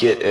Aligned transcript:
get 0.00 0.22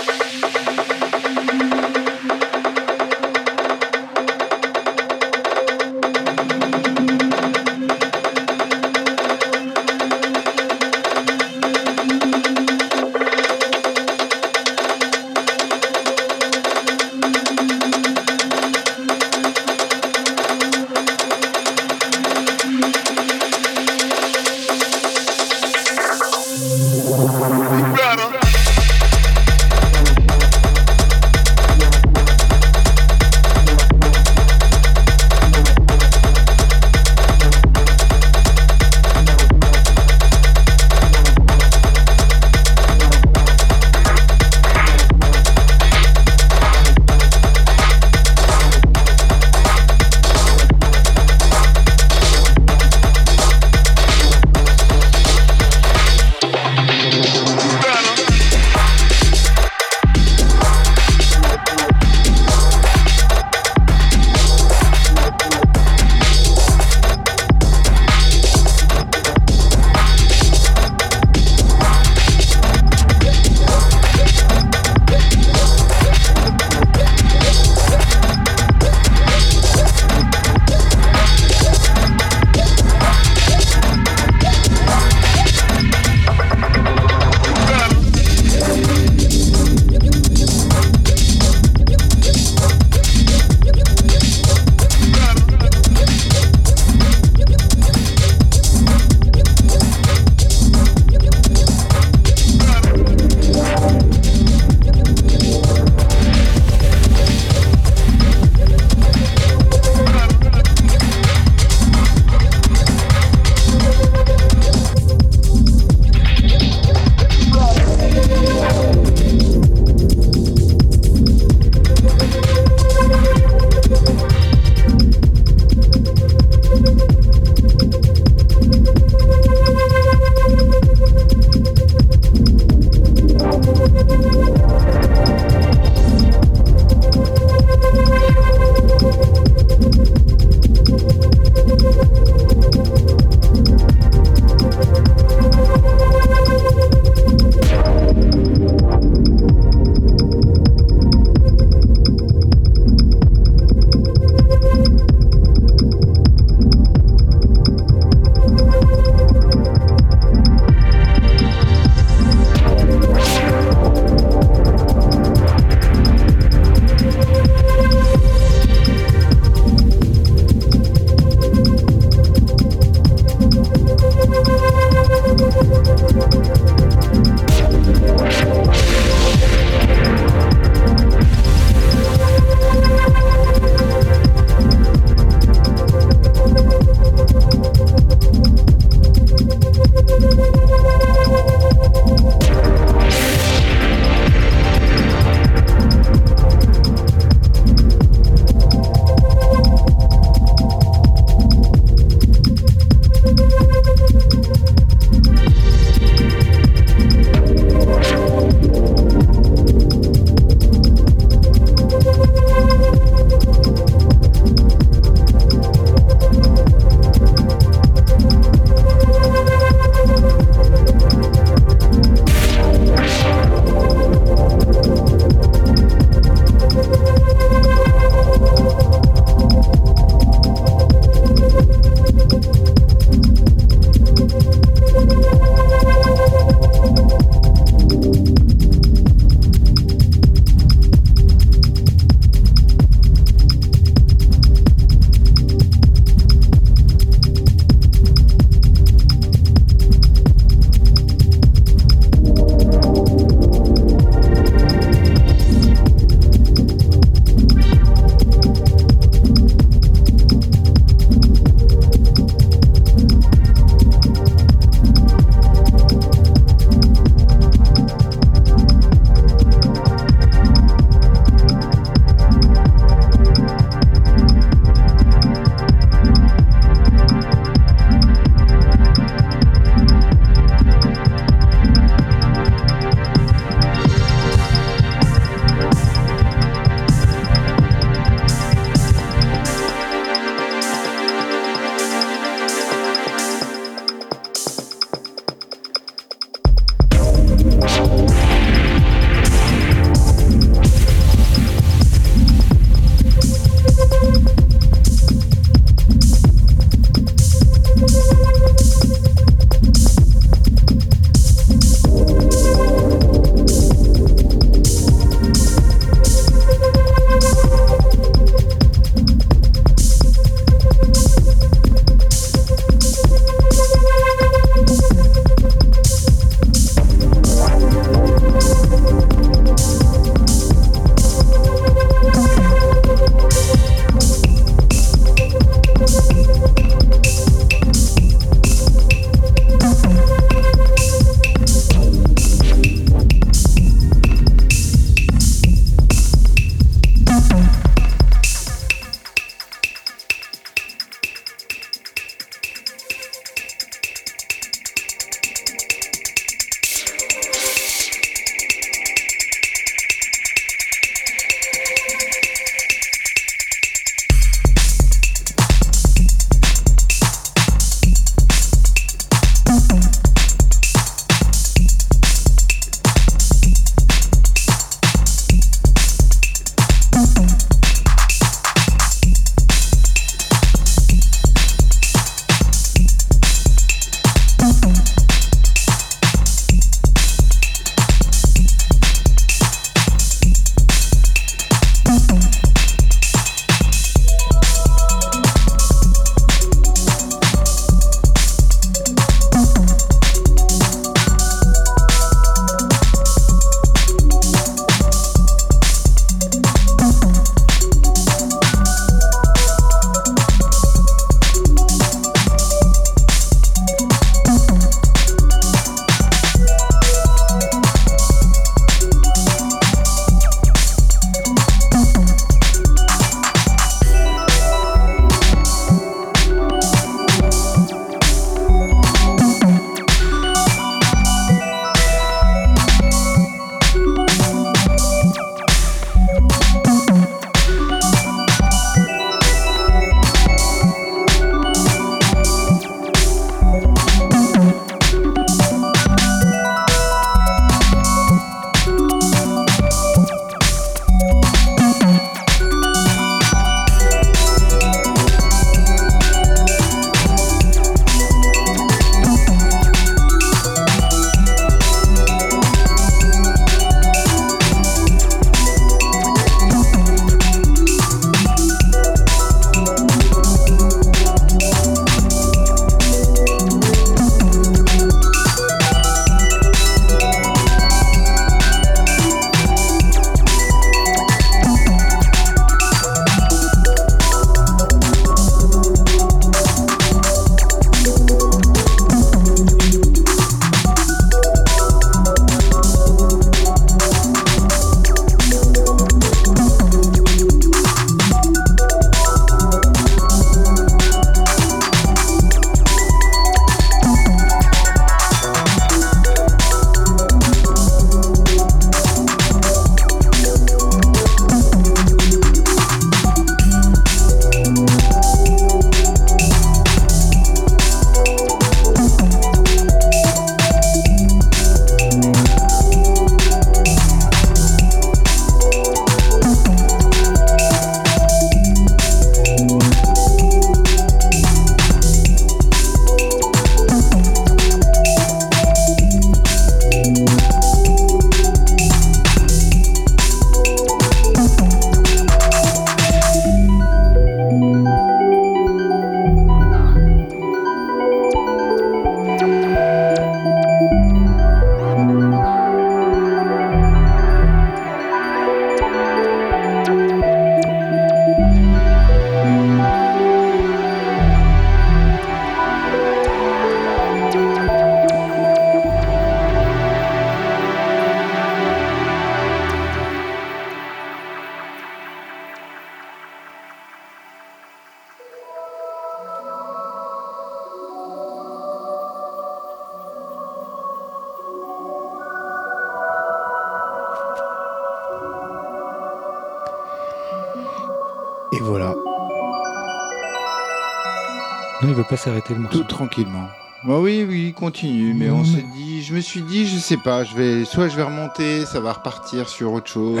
pas 591.96 592.02
s'arrêter 592.02 592.34
le 592.34 592.40
morceau. 592.40 592.58
Tout 592.58 592.64
tranquillement. 592.64 593.26
Bah 593.64 593.78
oui, 593.80 594.04
oui, 594.08 594.32
continue. 594.32 594.94
Mais 594.94 595.10
on 595.10 595.18
Non, 595.18 595.24
s'est 595.24 595.44
dit, 595.54 595.82
je 595.82 595.94
me 595.94 596.00
suis 596.00 596.22
dit, 596.22 596.46
je 596.46 596.56
sais 596.58 596.76
pas, 596.76 597.04
je 597.04 597.16
vais, 597.16 597.44
soit 597.44 597.68
je 597.68 597.76
vais 597.76 597.82
remonter, 597.82 598.44
ça 598.44 598.60
va 598.60 598.72
repartir 598.72 599.28
sur 599.28 599.52
autre 599.52 599.66
chose. 599.68 600.00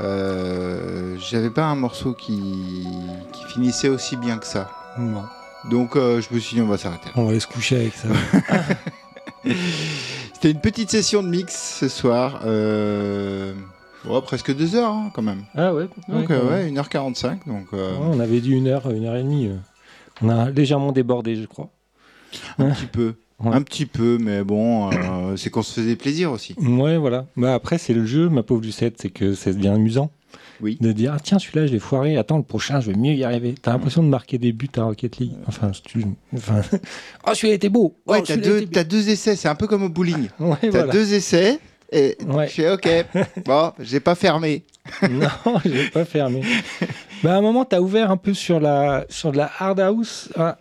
Euh, 0.00 1.16
J'avais 1.18 1.50
pas 1.50 1.64
un 1.64 1.74
morceau 1.74 2.14
qui, 2.14 2.40
qui 3.32 3.44
finissait 3.52 3.88
aussi 3.88 4.16
bien 4.16 4.38
que 4.38 4.46
ça. 4.46 4.70
Bon, 4.98 5.22
Donc 5.70 5.96
euh, 5.96 6.20
je 6.22 6.34
me 6.34 6.40
suis 6.40 6.56
dit, 6.56 6.62
on 6.62 6.66
va 6.66 6.78
s'arrêter. 6.78 7.06
là. 7.06 7.12
on 7.16 7.24
va 7.24 7.30
aller 7.30 7.40
se 7.40 7.46
coucher 7.46 7.76
avec 7.76 7.94
ça. 7.94 8.08
C'était 10.34 10.50
une 10.50 10.60
petite 10.60 10.90
session 10.90 11.22
de 11.22 11.28
mix 11.28 11.76
ce 11.80 11.88
soir. 11.88 12.40
Euh, 12.46 13.52
ouais, 14.06 14.20
presque 14.22 14.54
deux 14.54 14.74
heures 14.76 14.92
hein, 14.92 15.10
quand 15.14 15.22
même. 15.22 15.42
ah 15.56 15.74
ouais. 15.74 15.88
Donc 16.08 16.28
ouais, 16.30 16.36
euh, 16.36 16.40
quand 16.40 16.48
ouais, 16.50 16.64
même. 16.70 16.74
1h45. 16.74 17.38
Donc, 17.46 17.66
euh, 17.74 17.92
Ouais, 17.92 18.06
on 18.10 18.20
avait 18.20 18.40
dit 18.40 18.50
une 18.52 18.66
heure, 18.68 18.90
une 18.90 19.04
heure 19.06 19.16
et 19.16 19.22
demie. 19.22 19.50
On 20.22 20.28
a 20.28 20.50
légèrement 20.50 20.92
débordé, 20.92 21.36
je 21.36 21.46
crois. 21.46 21.70
un 22.58 22.70
petit 22.70 22.86
peu. 22.86 23.14
Ouais. 23.42 23.54
Un 23.56 23.62
petit 23.62 23.86
peu, 23.86 24.18
mais 24.20 24.44
bon, 24.44 24.90
euh, 24.92 25.36
c'est 25.36 25.50
qu'on 25.50 25.62
se 25.62 25.72
faisait 25.80 25.96
plaisir 25.96 26.30
aussi. 26.30 26.54
Ouais, 26.60 26.96
voilà. 26.96 27.26
Bah 27.36 27.54
après, 27.54 27.76
c'est 27.76 27.92
le 27.92 28.06
jeu, 28.06 28.28
ma 28.28 28.44
pauvre 28.44 28.60
Lucette, 28.62 29.00
c'est 29.00 29.10
que 29.10 29.34
ça 29.34 29.52
devient 29.52 29.68
amusant. 29.68 30.10
Oui. 30.60 30.78
De 30.80 30.92
dire, 30.92 31.12
ah, 31.16 31.20
tiens, 31.20 31.40
celui-là, 31.40 31.66
je 31.66 31.72
l'ai 31.72 31.80
foiré. 31.80 32.16
Attends, 32.16 32.36
le 32.36 32.44
prochain, 32.44 32.80
je 32.80 32.92
vais 32.92 32.96
mieux 32.96 33.14
y 33.14 33.24
arriver. 33.24 33.56
T'as 33.60 33.72
l'impression 33.72 34.04
de 34.04 34.08
marquer 34.08 34.38
des 34.38 34.52
buts 34.52 34.70
à 34.76 34.84
Rocket 34.84 35.16
League. 35.18 35.32
Enfin, 35.48 35.72
tu... 35.84 36.04
enfin... 36.32 36.60
oh, 37.26 37.34
celui-là 37.34 37.54
était 37.54 37.68
beau. 37.68 37.96
Ouais, 38.06 38.18
oh, 38.20 38.24
t'as 38.24 38.34
celui-là 38.34 38.48
deux, 38.48 38.56
était 38.58 38.72
t'as 38.72 38.84
deux 38.84 39.08
essais, 39.08 39.34
c'est 39.34 39.48
un 39.48 39.56
peu 39.56 39.66
comme 39.66 39.82
au 39.82 39.88
bowling. 39.88 40.28
Ouais, 40.38 40.56
T'as 40.60 40.70
voilà. 40.70 40.92
deux 40.92 41.12
essais 41.14 41.58
et 41.90 42.16
Ouais. 42.28 42.46
je 42.46 42.52
fais 42.52 42.70
OK. 42.70 42.88
bon, 43.44 43.72
j'ai 43.80 43.98
pas 43.98 44.14
fermé. 44.14 44.62
non, 45.10 45.28
je 45.64 45.68
l'ai 45.70 45.88
pas 45.90 46.04
fermé. 46.04 46.42
bah, 47.22 47.34
à 47.34 47.38
un 47.38 47.40
moment, 47.40 47.64
t'as 47.64 47.80
ouvert 47.80 48.10
un 48.10 48.16
peu 48.16 48.34
sur 48.34 48.60
la, 48.60 49.04
sur 49.08 49.32
de 49.32 49.36
la 49.36 49.50
hard 49.58 49.78
house, 49.80 50.28
ah, 50.36 50.58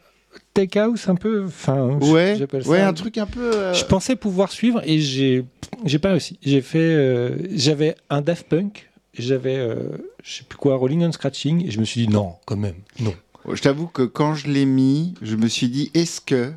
tech 0.54 0.76
house 0.76 1.10
un 1.10 1.16
peu. 1.16 1.46
Enfin, 1.46 1.98
Ouais, 2.02 2.38
ça. 2.38 2.70
ouais, 2.70 2.82
un 2.82 2.94
truc 2.94 3.18
un 3.18 3.26
peu. 3.26 3.52
euh, 3.54 3.74
Je 3.74 3.84
pensais 3.86 4.16
pouvoir 4.16 4.52
suivre 4.52 4.82
et 4.86 5.00
j'ai 5.00 5.46
j'ai 5.86 5.98
pas 6.00 6.10
réussi. 6.12 6.38
J'ai 6.44 6.62
fait 6.62 6.78
euh, 6.80 7.38
j'avais 7.56 7.96
un 8.10 8.22
Daft 8.22 8.48
Punk, 8.48 8.90
j'avais 9.18 9.56
euh, 9.58 9.76
je 10.24 10.34
sais 10.38 10.44
plus 10.44 10.58
quoi 10.58 10.76
Rolling 10.76 11.04
on 11.04 11.12
Scratching 11.12 11.66
et 11.68 11.72
je 11.72 11.80
me 11.80 11.86
suis 11.86 12.06
dit 12.06 12.14
non 12.14 12.36
quand 12.46 12.58
même 12.58 12.76
non. 13.00 13.14
Je 13.52 13.60
t'avoue 13.62 13.88
que 13.88 14.04
quand 14.04 14.36
je 14.36 14.48
l'ai 14.50 14.66
mis, 14.66 15.16
je 15.24 15.36
me 15.36 15.48
suis 15.48 15.68
dit 15.68 15.90
est-ce 15.96 16.22
que 16.22 16.54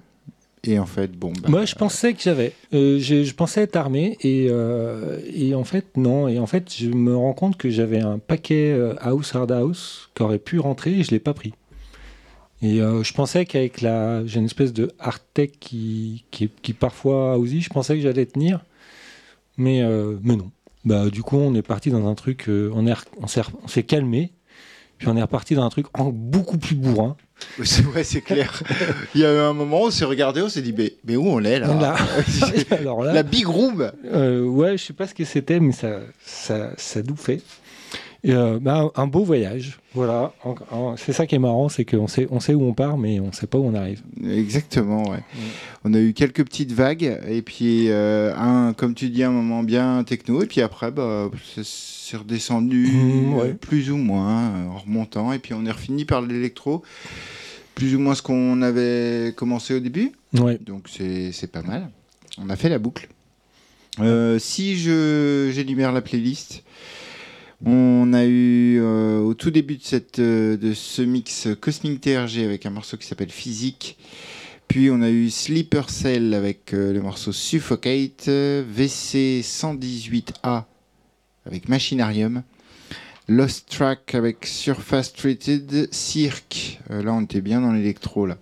et 0.65 0.79
en 0.79 0.87
fait 0.87 1.13
bon. 1.13 1.33
bah, 1.43 1.49
Moi 1.49 1.65
je 1.65 1.75
pensais 1.75 2.15
que 2.15 2.23
j'avais 2.23 2.53
Euh, 2.73 2.99
je 2.99 3.35
pensais 3.35 3.63
être 3.63 3.77
armé 3.77 4.17
et 4.21 4.47
euh, 4.49 5.21
et 5.33 5.55
en 5.55 5.65
fait 5.65 5.97
non 5.97 6.29
et 6.29 6.39
en 6.39 6.47
fait 6.47 6.75
je 6.75 6.89
me 6.89 7.17
rends 7.17 7.35
compte 7.35 7.57
que 7.57 7.71
j'avais 7.71 8.01
un 8.01 8.19
paquet 8.19 8.73
euh, 8.73 8.95
house 9.01 9.35
hard 9.35 9.53
house 9.53 10.11
qui 10.15 10.23
aurait 10.23 10.39
pu 10.39 10.59
rentrer 10.59 10.93
et 10.99 11.03
je 11.03 11.11
l'ai 11.11 11.21
pas 11.21 11.35
pris. 11.35 11.53
Et 12.63 12.79
je 12.79 13.13
pensais 13.13 13.45
qu'avec 13.45 13.83
la 13.83 14.25
j'ai 14.25 14.39
une 14.39 14.47
espèce 14.47 14.73
de 14.73 14.91
hard 14.99 15.21
tech 15.35 15.51
qui 15.61 16.25
qui, 16.31 16.49
parfois 16.73 17.37
aussi 17.37 17.61
je 17.61 17.69
pensais 17.69 17.95
que 17.95 18.01
j'allais 18.01 18.25
tenir 18.25 18.65
mais 19.59 19.83
mais 20.23 20.37
non. 20.37 20.51
Bah 20.87 21.11
du 21.11 21.23
coup 21.23 21.37
on 21.37 21.55
est 21.55 21.63
parti 21.63 21.91
dans 21.91 22.07
un 22.09 22.15
truc 22.15 22.49
on 22.49 23.27
s'est 23.27 23.43
on 23.63 23.69
s'est 23.69 23.83
calmé 23.83 24.33
puis 25.05 25.13
on 25.13 25.17
est 25.19 25.23
reparti 25.23 25.55
dans 25.55 25.65
un 25.65 25.69
truc 25.69 25.87
en- 25.95 26.07
beaucoup 26.11 26.57
plus 26.57 26.75
bourrin. 26.75 27.17
c'est 27.63 27.85
ouais, 27.87 28.05
c'est 28.05 28.23
clair. 28.23 28.63
Il 29.15 29.21
y 29.21 29.25
a 29.27 29.35
eu 29.35 29.39
un 29.39 29.53
moment 29.53 29.83
où 29.83 29.87
on 29.87 29.91
s'est 29.91 30.05
regardé, 30.07 30.41
on 30.41 30.49
s'est 30.49 30.63
dit 30.63 30.75
mais, 30.77 30.95
mais 31.05 31.17
où 31.17 31.29
on 31.29 31.41
est 31.41 31.59
là 31.59 31.67
Là. 31.75 31.97
Alors 32.71 33.03
là, 33.03 33.13
La 33.13 33.23
big 33.23 33.47
room. 33.47 33.91
Euh, 34.07 34.43
ouais, 34.45 34.79
je 34.79 34.85
sais 34.85 34.93
pas 34.95 35.07
ce 35.07 35.15
que 35.15 35.25
c'était, 35.25 35.61
mais 35.61 35.73
ça, 35.73 35.99
ça, 36.25 36.71
ça. 36.79 37.01
Et, 38.27 38.33
euh, 38.33 38.59
bah, 38.59 38.91
un 38.97 39.07
beau 39.07 39.23
voyage, 39.23 39.79
voilà. 39.93 40.33
C'est 40.97 41.13
ça 41.13 41.27
qui 41.27 41.35
est 41.35 41.39
marrant, 41.39 41.69
c'est 41.69 41.85
qu'on 41.85 42.07
sait, 42.09 42.27
on 42.31 42.41
sait 42.41 42.55
où 42.55 42.63
on 42.65 42.73
part, 42.73 42.97
mais 42.97 43.21
on 43.21 43.33
sait 43.33 43.47
pas 43.47 43.59
où 43.59 43.67
on 43.67 43.75
arrive. 43.75 44.01
Exactement, 44.27 45.03
ouais. 45.11 45.19
On 45.85 45.93
a 45.93 45.99
eu 46.01 46.15
quelques 46.15 46.43
petites 46.43 46.73
vagues 46.73 47.21
et 47.29 47.43
puis 47.43 47.91
euh, 47.91 48.35
un, 48.35 48.73
comme 48.73 48.95
tu 48.95 49.11
dis, 49.11 49.23
un 49.25 49.31
moment 49.31 49.63
bien 49.63 50.03
techno 50.05 50.43
et 50.43 50.47
puis 50.47 50.63
après, 50.63 50.91
bah, 50.91 51.31
c'est- 51.63 52.17
redescendu 52.17 52.87
Mm, 52.93 53.35
ouais. 53.35 53.49
euh, 53.49 53.55
plus 53.55 53.91
ou 53.91 53.97
moins 53.97 54.67
en 54.69 54.79
remontant 54.79 55.33
et 55.33 55.39
puis 55.39 55.53
on 55.53 55.67
est 55.67 55.71
refini 55.71 56.05
par 56.05 56.23
l'électro, 56.23 56.83
plus 57.75 57.95
ou 57.95 57.99
moins 57.99 58.15
ce 58.15 58.23
qu'on 58.23 58.63
avait 58.63 59.33
commencé 59.37 59.75
au 59.75 59.81
début. 59.81 60.13
Ouais. 60.33 60.59
Donc 60.65 60.89
c'est 60.89 61.51
pas 61.53 61.63
mal. 61.63 61.91
On 62.39 62.49
a 62.51 62.57
fait 62.57 62.69
la 62.69 62.79
boucle. 62.79 63.09
Euh, 64.01 64.39
si 64.39 64.77
je 64.77 65.51
j'énumère 65.53 65.93
la 65.93 66.01
playlist, 66.03 66.63
on 67.67 68.13
a 68.13 68.25
eu 68.25 68.79
euh, 68.81 69.21
au 69.21 69.35
tout 69.35 69.51
début 69.51 69.77
de, 69.77 70.03
euh, 70.19 70.75
ce 70.75 71.03
mix 71.03 71.49
Cosmic 71.61 72.01
TRG 72.01 72.45
avec 72.45 72.67
un 72.67 72.71
morceau 72.71 72.97
qui 72.97 73.07
s'appelle 73.07 73.31
Physique. 73.31 73.97
Puis 74.69 74.91
on 74.91 75.03
a 75.03 75.11
eu 75.11 75.31
Sleeper 75.31 75.91
Cell 75.91 76.33
avec 76.35 76.75
euh, 76.75 76.93
le 76.93 77.01
morceau 77.01 77.33
Suffocate, 77.33 78.29
VC 78.29 79.41
118A 79.43 80.65
avec 81.47 81.69
Machinarium, 81.69 82.43
Lost 83.29 83.69
Track 83.71 84.15
avec 84.15 84.47
Surface 84.47 85.13
Treated, 85.13 85.93
Cirque, 85.93 86.81
là 86.89 87.13
on 87.13 87.21
était 87.23 87.43
bien 87.43 87.61
dans 87.61 87.73
l'électro 87.73 88.27
là, 88.27 88.39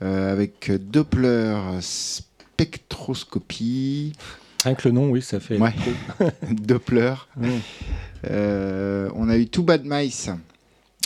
avec 0.00 0.70
Doppler 0.70 1.58
Spectroscopie, 1.80 4.12
Rien 4.64 4.74
que 4.74 4.88
le 4.88 4.94
nom, 4.94 5.08
oui, 5.10 5.22
ça 5.22 5.38
fait. 5.40 5.58
Ouais. 5.58 5.72
Doppler. 6.50 7.14
Euh, 8.30 9.10
on 9.14 9.28
a 9.28 9.36
eu 9.36 9.46
Too 9.48 9.62
Bad 9.62 9.82
Mice 9.84 10.30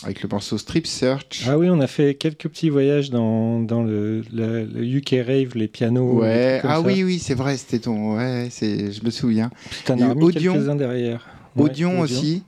avec 0.04 0.22
le 0.22 0.28
morceau 0.28 0.56
Strip 0.56 0.86
Search. 0.86 1.42
Ah 1.48 1.58
oui, 1.58 1.68
on 1.68 1.80
a 1.80 1.88
fait 1.88 2.14
quelques 2.14 2.48
petits 2.48 2.70
voyages 2.70 3.10
dans, 3.10 3.58
dans 3.60 3.82
le, 3.82 4.22
le- 4.32 4.64
le 4.64 4.84
UK 4.84 5.16
Rave, 5.26 5.56
les 5.56 5.66
pianos. 5.66 6.20
ouais, 6.20 6.60
ah 6.62 6.74
ça. 6.76 6.80
oui, 6.80 7.02
oui, 7.02 7.18
c'est 7.18 7.34
vrai, 7.34 7.56
c'était 7.56 7.80
ton. 7.80 8.16
Ouais, 8.16 8.48
je 8.60 9.04
me 9.04 9.10
souviens. 9.10 9.50
Il 9.88 9.98
y 9.98 10.02
a 10.04 10.10
remis 10.10 10.22
Audion. 10.26 10.74
derrière. 10.76 11.26
Ouais, 11.56 11.64
Audion 11.64 11.98
aussi, 11.98 12.44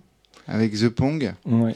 avec 0.47 0.73
The 0.75 0.89
Pong. 0.89 1.33
Ouais. 1.45 1.75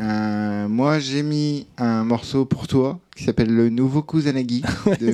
Euh, 0.00 0.68
moi, 0.68 0.98
j'ai 0.98 1.22
mis 1.22 1.66
un 1.78 2.04
morceau 2.04 2.44
pour 2.44 2.66
toi 2.66 2.98
qui 3.16 3.24
s'appelle 3.24 3.48
Le 3.54 3.68
Nouveau 3.68 4.02
Kusanagi 4.02 4.62
de 5.00 5.06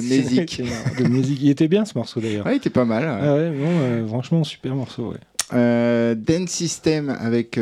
marrant. 0.63 1.11
De. 1.11 1.19
Il 1.41 1.51
était 1.51 1.69
bien 1.69 1.85
ce 1.85 1.97
morceau 1.97 2.21
d'ailleurs. 2.21 2.47
Ouais, 2.47 2.55
il 2.55 2.57
était 2.59 2.71
pas 2.71 2.85
mal. 2.85 3.05
ouais. 3.05 3.19
Ah 3.23 3.35
ouais, 3.35 3.51
bon, 3.51 3.69
euh, 3.69 4.07
franchement, 4.07 4.45
super 4.45 4.75
morceau. 4.75 5.11
Ouais. 5.11 5.19
Euh, 5.53 6.15
Dance 6.15 6.51
System 6.51 7.11
avec 7.11 7.59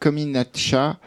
Kominacha. 0.00 0.98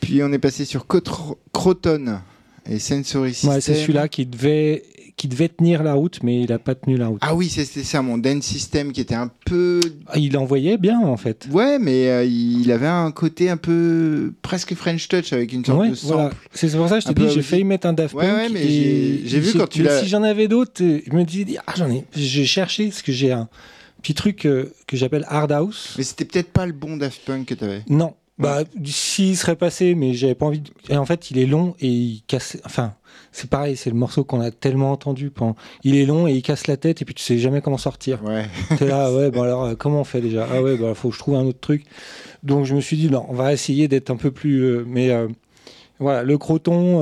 Puis 0.00 0.22
on 0.22 0.32
est 0.32 0.38
passé 0.38 0.64
sur 0.64 0.86
Croton 0.86 2.20
et 2.68 2.78
Sensory 2.78 3.34
System. 3.34 3.60
C'est 3.60 3.74
celui-là 3.74 4.08
qui 4.08 4.26
devait, 4.26 4.82
qui 5.16 5.28
devait 5.28 5.48
tenir 5.48 5.82
la 5.82 5.94
route, 5.94 6.18
mais 6.22 6.42
il 6.42 6.52
a 6.52 6.58
pas 6.58 6.74
tenu 6.74 6.98
la 6.98 7.06
route. 7.06 7.20
Ah 7.22 7.34
oui, 7.34 7.48
c'était 7.48 7.82
ça, 7.84 8.02
mon 8.02 8.18
Dance 8.18 8.44
System 8.44 8.92
qui 8.92 9.00
était 9.00 9.14
un 9.14 9.30
peu. 9.46 9.80
Ah, 10.08 10.18
il 10.18 10.36
envoyait 10.36 10.76
bien 10.76 11.00
en 11.00 11.16
fait. 11.16 11.48
Ouais, 11.50 11.78
mais 11.78 12.08
euh, 12.10 12.24
il 12.24 12.70
avait 12.70 12.86
un 12.86 13.10
côté 13.12 13.48
un 13.48 13.56
peu 13.56 14.34
presque 14.42 14.74
French 14.74 15.08
touch 15.08 15.32
avec 15.32 15.52
une 15.54 15.64
sorte 15.64 15.80
Ouais, 15.80 15.88
de 15.90 15.94
sample. 15.94 16.12
voilà. 16.14 16.30
C'est 16.52 16.70
pour 16.76 16.88
ça 16.88 16.98
que 17.00 17.04
je 17.08 17.12
te 17.12 17.18
dis, 17.18 17.30
j'ai 17.30 17.40
failli 17.42 17.64
mettre 17.64 17.86
un 17.86 17.94
Daft 17.94 18.14
Ouais, 18.14 18.26
Punk. 18.26 18.36
ouais, 18.36 18.48
mais 18.50 18.62
et- 18.66 19.22
j'ai- 19.26 19.40
vu 19.40 19.52
quand 19.58 19.66
tu 19.68 19.78
mais 19.82 19.86
l'as- 19.88 20.00
Si 20.02 20.08
j'en 20.08 20.22
avais 20.22 20.48
d'autres, 20.48 20.82
euh, 20.84 21.00
je 21.10 21.16
me 21.16 21.24
disais, 21.24 21.46
ah 21.66 21.72
j'en 21.76 21.90
ai. 21.90 22.04
J'ai 22.14 22.44
cherché 22.44 22.88
parce 22.88 23.00
que 23.02 23.12
j'ai 23.12 23.32
un 23.32 23.48
petit 24.02 24.12
truc 24.12 24.44
euh, 24.44 24.66
que 24.86 24.98
j'appelle 24.98 25.24
Hard 25.28 25.50
House. 25.50 25.94
Mais 25.96 26.04
c'était 26.04 26.26
peut-être 26.26 26.52
pas 26.52 26.66
le 26.66 26.72
bon 26.72 26.98
Daft 26.98 27.22
Punk 27.24 27.46
que 27.46 27.54
t'avais. 27.54 27.82
Non. 27.88 28.12
Bah, 28.38 28.64
s'il 28.84 29.34
serait 29.36 29.56
passé, 29.56 29.94
mais 29.94 30.12
j'avais 30.12 30.34
pas 30.34 30.44
envie. 30.46 30.60
de- 30.60 30.70
Et 30.90 30.96
en 30.96 31.06
fait, 31.06 31.30
il 31.30 31.38
est 31.38 31.46
long 31.46 31.74
et 31.80 31.88
il 31.88 32.22
casse. 32.26 32.58
Enfin, 32.66 32.92
c'est 33.32 33.48
pareil, 33.48 33.76
c'est 33.76 33.88
le 33.88 33.96
morceau 33.96 34.24
qu'on 34.24 34.40
a 34.40 34.50
tellement 34.50 34.92
entendu. 34.92 35.30
Pendant... 35.30 35.56
Il 35.84 35.96
est 35.96 36.04
long 36.04 36.28
et 36.28 36.32
il 36.34 36.42
casse 36.42 36.66
la 36.66 36.76
tête 36.76 37.00
et 37.00 37.04
puis 37.06 37.14
tu 37.14 37.22
sais 37.22 37.38
jamais 37.38 37.62
comment 37.62 37.78
sortir. 37.78 38.22
Ouais. 38.24 38.44
T'es 38.76 38.88
là, 38.88 39.10
ouais, 39.10 39.30
bon 39.30 39.42
alors, 39.42 39.64
euh, 39.64 39.74
comment 39.74 40.00
on 40.00 40.04
fait 40.04 40.20
déjà? 40.20 40.46
Ah 40.52 40.62
ouais, 40.62 40.76
bah 40.76 40.92
faut 40.94 41.08
que 41.08 41.14
je 41.14 41.18
trouve 41.18 41.36
un 41.36 41.44
autre 41.46 41.60
truc. 41.60 41.84
Donc 42.42 42.66
je 42.66 42.74
me 42.74 42.80
suis 42.82 42.98
dit, 42.98 43.08
non, 43.10 43.24
on 43.30 43.34
va 43.34 43.54
essayer 43.54 43.88
d'être 43.88 44.10
un 44.10 44.16
peu 44.16 44.30
plus. 44.30 44.60
euh, 44.64 44.84
mais 44.86 45.10
euh, 45.10 45.28
voilà, 45.98 46.22
le 46.22 46.36
croton, 46.36 47.00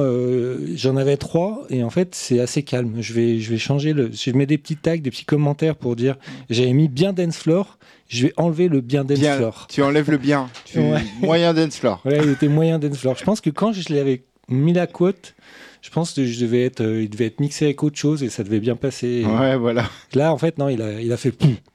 j'en 0.76 0.96
avais 0.96 1.16
trois 1.16 1.66
et 1.68 1.82
en 1.82 1.90
fait, 1.90 2.14
c'est 2.14 2.38
assez 2.38 2.62
calme. 2.62 2.94
Je 3.00 3.12
vais, 3.12 3.40
je 3.40 3.50
vais 3.50 3.58
changer 3.58 3.92
le. 3.92 4.08
Je 4.12 4.30
mets 4.30 4.46
des 4.46 4.56
petits 4.56 4.76
tags, 4.76 4.96
des 4.96 5.10
petits 5.10 5.24
commentaires 5.24 5.74
pour 5.74 5.96
dire 5.96 6.14
j'avais 6.48 6.72
mis 6.72 6.86
bien 6.86 7.12
dance 7.12 7.38
floor, 7.38 7.76
je 8.08 8.26
vais 8.26 8.32
enlever 8.36 8.68
le 8.68 8.80
bien 8.80 9.04
dance 9.04 9.18
Bien, 9.18 9.36
floor. 9.36 9.66
tu 9.70 9.82
enlèves 9.82 10.10
le 10.10 10.18
bien. 10.18 10.48
Tu... 10.64 10.78
Ouais. 10.78 11.02
Moyen 11.20 11.54
dance 11.54 11.76
floor. 11.76 12.00
Ouais, 12.04 12.18
il 12.22 12.30
était 12.30 12.48
moyen 12.48 12.78
dance 12.78 12.98
floor. 12.98 13.16
Je 13.18 13.24
pense 13.24 13.40
que 13.40 13.50
quand 13.50 13.72
je 13.72 13.92
l'avais 13.92 14.24
mis 14.48 14.72
la 14.72 14.86
quote, 14.86 15.34
je 15.82 15.90
pense 15.90 16.12
que 16.12 16.24
je 16.24 16.40
devais 16.40 16.64
être, 16.64 16.80
euh, 16.82 17.02
il 17.02 17.10
devait 17.10 17.26
être 17.26 17.40
mixé 17.40 17.64
avec 17.66 17.82
autre 17.82 17.96
chose 17.98 18.22
et 18.22 18.28
ça 18.30 18.42
devait 18.44 18.60
bien 18.60 18.76
passer. 18.76 19.24
Ouais, 19.24 19.56
voilà. 19.56 19.88
Là, 20.14 20.32
en 20.32 20.38
fait, 20.38 20.58
non, 20.58 20.68
il 20.68 20.80
a, 20.82 21.00
il 21.00 21.12
a 21.12 21.16
fait. 21.16 21.34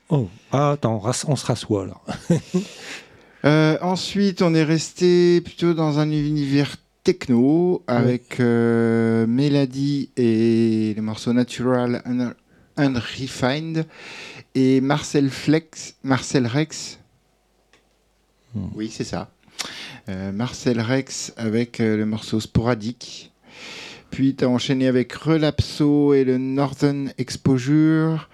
Oh, 0.10 0.28
ah, 0.52 0.72
attends, 0.72 1.02
on 1.28 1.36
se 1.36 1.46
rassoit 1.46 1.86
là. 1.88 1.96
Euh, 3.46 3.78
ensuite, 3.82 4.42
on 4.42 4.54
est 4.54 4.64
resté 4.66 5.40
plutôt 5.40 5.74
dans 5.74 6.00
un 6.00 6.12
univers 6.12 6.76
techno 7.06 7.84
avec 7.88 8.42
euh, 8.42 9.26
Mélodie 9.28 10.10
et 10.18 10.94
les 10.94 11.02
morceaux 11.02 11.32
Natural 11.32 12.02
Un- 12.06 12.34
Unrefined 12.76 13.86
et 14.56 14.82
Marcel 14.82 15.30
Flex, 15.30 15.96
Marcel 16.04 16.48
Rex. 16.48 17.00
Hmm. 18.56 18.68
Oui, 18.76 18.90
c'est 18.94 19.04
ça. 19.04 19.30
Euh, 20.10 20.32
Marcel 20.32 20.80
Rex 20.82 21.34
avec 21.38 21.80
euh, 21.80 21.98
le 21.98 22.06
morceau 22.06 22.40
Sporadique. 22.40 23.32
Puis 24.10 24.36
tu 24.36 24.44
as 24.44 24.50
enchaîné 24.50 24.88
avec 24.88 25.14
Relapso 25.14 26.14
et 26.14 26.24
le 26.24 26.38
Northern 26.38 27.12
Exposure. 27.18 28.28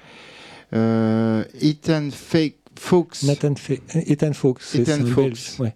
Euh, 0.73 1.43
Ethan 1.61 2.09
Fake, 2.11 2.55
Fox 2.79 3.23
Nathan 3.23 3.53
Fe- 3.55 3.81
Ethan 3.93 4.33
Fox. 4.33 4.75
Ethan 4.75 5.05
Fox. 5.05 5.59
Ouais. 5.59 5.73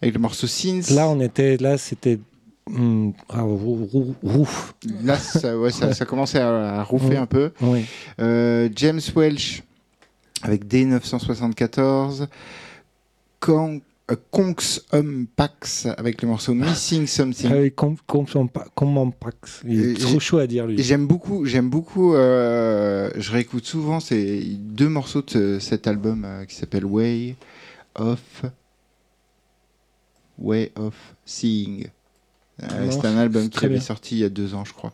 avec 0.00 0.14
le 0.14 0.20
morceau 0.20 0.46
Sins. 0.46 0.82
Là, 0.94 1.08
on 1.08 1.20
était, 1.20 1.56
là, 1.56 1.76
c'était. 1.76 2.18
hum, 2.66 3.12
ah, 3.28 3.42
rou- 3.42 3.88
rou- 3.92 4.14
rouf. 4.22 4.74
Là, 5.02 5.16
ça, 5.18 5.58
ouais, 5.58 5.70
ça, 5.72 5.92
ça 5.92 6.04
commençait 6.04 6.40
à, 6.40 6.80
à 6.80 6.82
rouffer 6.84 7.16
un 7.16 7.26
peu. 7.26 7.50
Oui. 7.60 7.84
Euh, 8.20 8.68
James 8.76 9.00
Welch 9.14 9.62
avec 10.42 10.66
D974. 10.66 12.26
Con- 13.40 13.80
euh, 14.10 14.16
Conks 14.30 14.80
Um 14.92 15.26
Pax 15.36 15.86
avec 15.96 16.22
le 16.22 16.28
morceau 16.28 16.54
Missing 16.54 17.06
Something. 17.06 17.50
Avec 17.52 17.74
Com- 17.76 17.96
Com- 18.06 18.24
Compa- 18.26 18.66
Compax. 18.74 19.62
Il 19.66 19.80
est 19.90 19.94
trop 20.00 20.18
chaud 20.20 20.38
à 20.38 20.46
dire, 20.46 20.66
lui. 20.66 20.82
J'aime 20.82 21.06
beaucoup, 21.06 21.44
j'aime 21.44 21.68
beaucoup. 21.70 22.14
euh, 22.14 23.10
je 23.16 23.32
réécoute 23.32 23.64
souvent 23.64 24.00
ces 24.00 24.42
deux 24.58 24.88
morceaux 24.88 25.22
de 25.22 25.58
cet 25.60 25.86
album 25.86 26.24
euh, 26.24 26.44
qui 26.44 26.54
s'appelle 26.56 26.84
Way 26.84 27.36
of 27.94 28.20
Way 30.38 30.72
of 30.76 30.94
Seeing. 31.24 31.86
Euh, 32.62 32.90
c'est 32.90 33.06
un 33.06 33.16
album 33.16 33.44
qui 33.44 33.50
très 33.50 33.66
avait 33.66 33.76
bien. 33.76 33.82
sorti 33.84 34.16
il 34.16 34.18
y 34.18 34.24
a 34.24 34.28
deux 34.28 34.54
ans, 34.54 34.64
je 34.64 34.72
crois, 34.72 34.92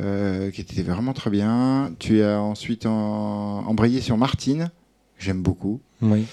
euh, 0.00 0.50
qui 0.50 0.60
était 0.60 0.82
vraiment 0.82 1.12
très 1.12 1.30
bien. 1.30 1.92
Tu 1.98 2.22
as 2.22 2.40
ensuite 2.40 2.86
en- 2.86 3.66
embrayé 3.66 4.00
sur 4.00 4.16
Martine, 4.16 4.70
j'aime 5.18 5.42
beaucoup. 5.42 5.80
Oui. 6.00 6.24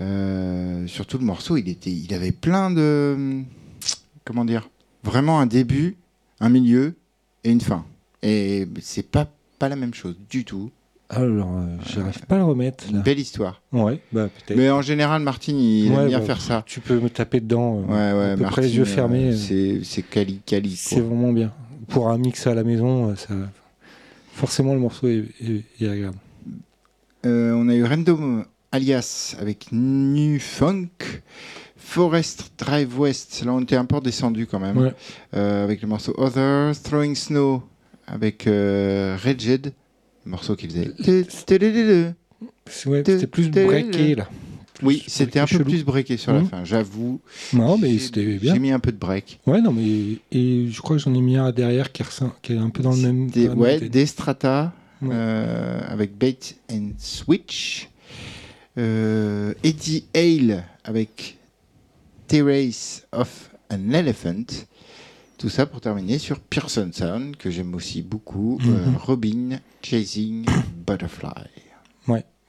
Euh, 0.00 0.86
surtout 0.86 1.18
le 1.18 1.24
morceau, 1.24 1.56
il 1.56 1.68
était, 1.68 1.90
il 1.90 2.12
avait 2.14 2.32
plein 2.32 2.70
de, 2.70 3.42
comment 4.24 4.44
dire, 4.44 4.68
vraiment 5.02 5.40
un 5.40 5.46
début, 5.46 5.96
un 6.40 6.48
milieu 6.50 6.94
et 7.44 7.50
une 7.50 7.60
fin. 7.60 7.84
Et 8.22 8.66
c'est 8.80 9.02
pas 9.10 9.28
pas 9.58 9.68
la 9.70 9.76
même 9.76 9.94
chose 9.94 10.16
du 10.28 10.44
tout. 10.44 10.70
Alors, 11.08 11.50
euh, 11.56 11.76
j'arrive 11.88 12.20
pas 12.26 12.34
à 12.34 12.38
le 12.38 12.44
remettre. 12.44 12.84
Là. 12.92 12.98
belle 13.00 13.18
histoire. 13.20 13.62
Ouais, 13.72 14.00
bah 14.12 14.28
peut-être. 14.28 14.58
Mais 14.58 14.70
en 14.70 14.82
général, 14.82 15.22
Martine, 15.22 15.58
il 15.58 15.90
Ouais, 15.92 16.02
aime 16.02 16.08
bien 16.08 16.18
bah, 16.18 16.24
faire 16.24 16.40
ça. 16.40 16.62
Tu 16.66 16.80
peux 16.80 16.98
me 16.98 17.08
taper 17.08 17.40
dedans. 17.40 17.84
Euh, 17.88 18.18
ouais, 18.18 18.32
à 18.32 18.34
peu 18.36 18.42
Martine, 18.42 18.46
près 18.52 18.62
les 18.62 18.76
yeux 18.76 18.82
euh, 18.82 18.86
fermés. 18.86 19.30
euh, 19.32 19.36
c'est 19.36 19.80
c'est 19.84 20.02
quali, 20.02 20.40
quali. 20.44 20.74
C'est 20.76 21.00
vraiment 21.00 21.32
bien. 21.32 21.52
Pour 21.88 22.08
un 22.10 22.18
mix 22.18 22.46
à 22.48 22.54
la 22.54 22.64
maison, 22.64 23.10
euh, 23.10 23.14
ça... 23.14 23.34
forcément 24.32 24.74
le 24.74 24.80
morceau 24.80 25.06
est, 25.06 25.24
est- 25.40 25.64
est 25.84 25.88
agréable. 25.88 26.16
Euh, 27.24 27.52
on 27.54 27.68
a 27.68 27.74
eu 27.74 27.84
Random 27.84 28.44
alias 28.72 29.36
avec 29.40 29.68
New 29.72 30.38
Funk. 30.40 30.88
Forest 31.76 32.50
Drive 32.58 32.98
West, 32.98 33.44
là 33.46 33.52
on 33.52 33.60
était 33.60 33.76
un 33.76 33.84
peu 33.84 34.00
descendu 34.00 34.46
quand 34.48 34.58
même. 34.58 34.92
Euh, 35.34 35.62
avec 35.62 35.82
le 35.82 35.86
morceau 35.88 36.12
Other, 36.18 36.72
Throwing 36.82 37.14
Snow 37.14 37.62
avec 38.08 38.48
euh, 38.48 39.16
Rigid, 39.22 39.72
le 40.26 40.30
morceau 40.30 40.56
qui 40.56 40.66
faisait. 40.68 40.90
C'était 42.68 43.26
plus 43.26 43.48
breaké 43.50 44.14
là. 44.16 44.28
Oui, 44.82 45.02
c'était 45.06 45.38
un 45.38 45.46
peu 45.46 45.56
chelou. 45.56 45.64
plus 45.70 45.84
breaké 45.84 46.18
sur 46.18 46.34
la 46.34 46.40
Mhm. 46.40 46.48
fin, 46.48 46.64
j'avoue. 46.64 47.18
Non, 47.54 47.78
mais 47.78 47.92
J'ai- 47.92 47.98
c'était 47.98 48.24
bien. 48.36 48.52
J'ai 48.52 48.60
mis 48.60 48.72
un 48.72 48.78
peu 48.78 48.92
de 48.92 48.98
break. 48.98 49.40
Ouais, 49.46 49.62
non, 49.62 49.72
mais 49.72 50.18
et 50.32 50.68
je 50.70 50.82
crois 50.82 50.96
que 50.96 51.02
j'en 51.02 51.14
ai 51.14 51.20
mis 51.22 51.38
un 51.38 51.50
derrière 51.50 51.92
qui, 51.92 52.02
ressent- 52.02 52.34
qui 52.42 52.52
est 52.52 52.58
un 52.58 52.68
peu 52.68 52.82
dans 52.82 52.90
le 52.90 52.98
même. 52.98 53.30
Ouais, 53.56 53.80
des 53.80 54.04
Strata 54.04 54.74
Ouais. 55.00 55.08
euh, 55.12 55.80
avec 55.88 56.18
Bait 56.18 56.36
and 56.70 56.90
Switch. 56.98 57.88
Euh, 58.76 59.54
Eddie 59.64 60.04
Hale 60.14 60.64
avec 60.84 61.38
Terrace 62.26 63.06
of 63.12 63.50
an 63.72 63.92
Elephant. 63.94 64.44
Tout 65.38 65.48
ça 65.50 65.66
pour 65.66 65.80
terminer 65.82 66.18
sur 66.18 66.40
Pearson 66.40 66.88
Sound, 66.92 67.36
que 67.36 67.50
j'aime 67.50 67.74
aussi 67.74 68.02
beaucoup. 68.02 68.58
Mhm. 68.62 68.74
Euh, 68.74 68.98
Robin 68.98 69.58
Chasing 69.82 70.46
Butterfly. 70.86 71.30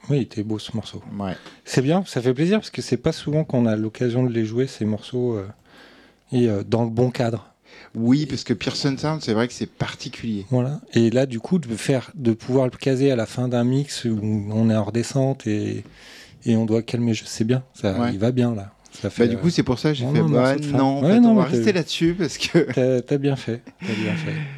Oui, 0.09 0.19
il 0.19 0.22
était 0.22 0.43
beau 0.43 0.57
ce 0.57 0.73
morceau. 0.73 1.01
Ouais. 1.19 1.35
C'est 1.65 1.81
bien, 1.81 2.05
ça 2.05 2.22
fait 2.22 2.34
plaisir 2.34 2.59
parce 2.59 2.69
que 2.69 2.81
c'est 2.81 2.95
pas 2.95 3.11
souvent 3.11 3.43
qu'on 3.43 3.65
a 3.65 3.76
l'occasion 3.76 4.23
de 4.23 4.30
les 4.31 4.45
jouer 4.45 4.65
ces 4.65 4.85
morceaux 4.85 5.34
euh, 5.35 5.45
et 6.31 6.47
euh, 6.47 6.64
dans 6.65 6.85
le 6.85 6.89
bon 6.89 7.11
cadre. 7.11 7.53
Oui, 7.93 8.26
parce 8.26 8.45
que 8.45 8.53
Pearson 8.53 8.95
Sound, 8.97 9.22
c'est 9.22 9.34
vrai 9.34 9.49
que 9.49 9.53
c'est 9.53 9.65
particulier. 9.69 10.45
Voilà. 10.49 10.80
Et 10.93 11.09
là, 11.09 11.26
du 11.26 11.41
coup, 11.41 11.59
de 11.59 11.68
faire, 11.76 12.09
de 12.15 12.31
pouvoir 12.31 12.68
le 12.68 12.72
caser 12.72 13.11
à 13.11 13.18
la 13.18 13.26
fin 13.26 13.49
d'un 13.49 13.65
mix 13.65 14.05
où 14.05 14.18
on 14.49 14.69
est 14.69 14.76
en 14.77 14.85
redescente 14.85 15.45
et, 15.45 15.84
et 16.45 16.55
on 16.55 16.65
doit 16.65 16.84
calmer, 16.84 17.14
je 17.14 17.26
sais 17.26 17.43
bien, 17.43 17.64
ça, 17.73 17.99
Ouais. 17.99 18.14
il 18.14 18.19
va 18.19 18.31
bien 18.31 18.55
là. 18.55 18.72
Ça 19.01 19.09
fait, 19.09 19.27
Bah, 19.27 19.29
du 19.35 19.37
coup, 19.37 19.49
c'est 19.49 19.63
pour 19.63 19.77
ça 19.77 19.89
que 19.89 19.95
j'ai 19.95 20.05
non, 20.05 20.13
fait 20.13 20.21
non, 20.21 20.29
bah, 20.29 20.55
non, 20.55 20.85
en 20.97 21.01
fait, 21.03 21.19
on 21.19 21.35
va 21.35 21.43
rester 21.45 21.71
là-dessus 21.73 22.15
parce 22.17 22.37
que 22.37 22.59
T'as 22.73 23.01
t'as 23.01 23.17
bien 23.17 23.35
fait. 23.35 23.61
T'as 23.85 23.93
bien 23.93 24.15
fait. 24.15 24.33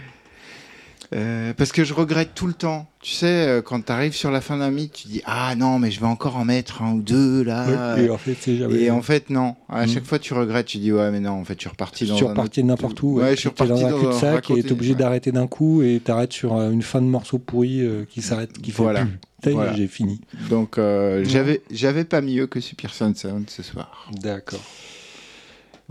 Euh, 1.16 1.54
parce 1.58 1.72
que 1.72 1.84
je 1.84 1.96
regrette 1.96 2.36
tout 2.36 2.46
le 2.46 2.54
temps. 2.54 2.88
Tu 3.02 3.14
sais, 3.14 3.26
euh, 3.48 3.62
quand 3.64 3.84
tu 3.84 3.92
arrives 3.92 4.14
sur 4.14 4.30
la 4.30 4.42
fin 4.42 4.58
d'un 4.58 4.70
mythe, 4.70 4.94
tu 4.94 5.08
dis 5.08 5.22
Ah 5.26 5.56
non, 5.56 5.80
mais 5.80 5.90
je 5.90 6.00
vais 6.00 6.06
encore 6.06 6.36
en 6.38 6.46
mettre 6.46 6.84
un 6.84 6.92
ou 6.94 7.02
deux 7.02 7.42
là. 7.44 7.98
et 7.98 8.10
en 8.12 8.18
fait, 8.20 8.36
c'est 8.40 8.58
jamais. 8.58 8.76
Et 8.82 8.92
en 8.92 9.02
fait, 9.02 9.32
non. 9.32 9.56
À 9.70 9.86
Mm. 9.86 9.90
chaque 9.90 10.06
fois, 10.06 10.20
tu 10.20 10.36
regrettes. 10.36 10.68
Tu 10.68 10.78
dis 10.78 10.92
Ouais, 10.92 11.10
mais 11.10 11.20
non, 11.20 11.32
en 11.32 11.44
fait, 11.46 11.56
je 11.56 11.62
suis 11.62 11.70
reparti 11.70 12.06
je 12.06 12.12
dans 12.12 12.16
suis 12.18 12.26
reparti 12.26 12.60
autre- 12.60 12.62
de 12.62 12.68
n'importe 12.72 13.02
où. 13.02 13.16
Ouais, 13.20 13.32
je 13.32 13.40
suis 13.40 13.50
reparti 13.50 13.74
dans 13.74 13.86
un 13.88 14.00
cul-de-sac 14.00 14.52
et 14.52 14.62
t'es 14.64 14.72
obligé 14.72 14.92
ouais. 14.94 15.00
d'arrêter 15.00 15.32
d'un 15.32 15.48
coup 15.48 15.82
et 15.82 16.00
t'arrêtes 16.04 16.34
sur 16.34 16.56
euh, 16.56 16.70
une 16.70 16.84
fin 16.84 17.02
de 17.02 17.08
morceau 17.08 17.40
pourri 17.40 17.82
euh, 17.82 18.06
qui 18.08 18.22
s'arrête, 18.22 18.54
qui 18.54 18.72
fait 18.72 18.84
Voilà. 18.84 19.06
plus. 19.42 19.52
Voilà. 19.54 19.74
j'ai 19.74 19.88
fini. 19.88 20.22
Donc, 20.50 20.78
euh, 20.78 21.22
Mm. 21.22 21.26
j'avais, 21.26 21.62
j'avais 21.72 22.04
pas 22.04 22.22
mieux 22.22 22.46
que 22.46 22.60
Super 22.60 22.94
Sound 22.94 23.16
Sound 23.18 23.50
ce 23.50 23.64
soir. 23.64 24.12
D'accord. 24.22 24.60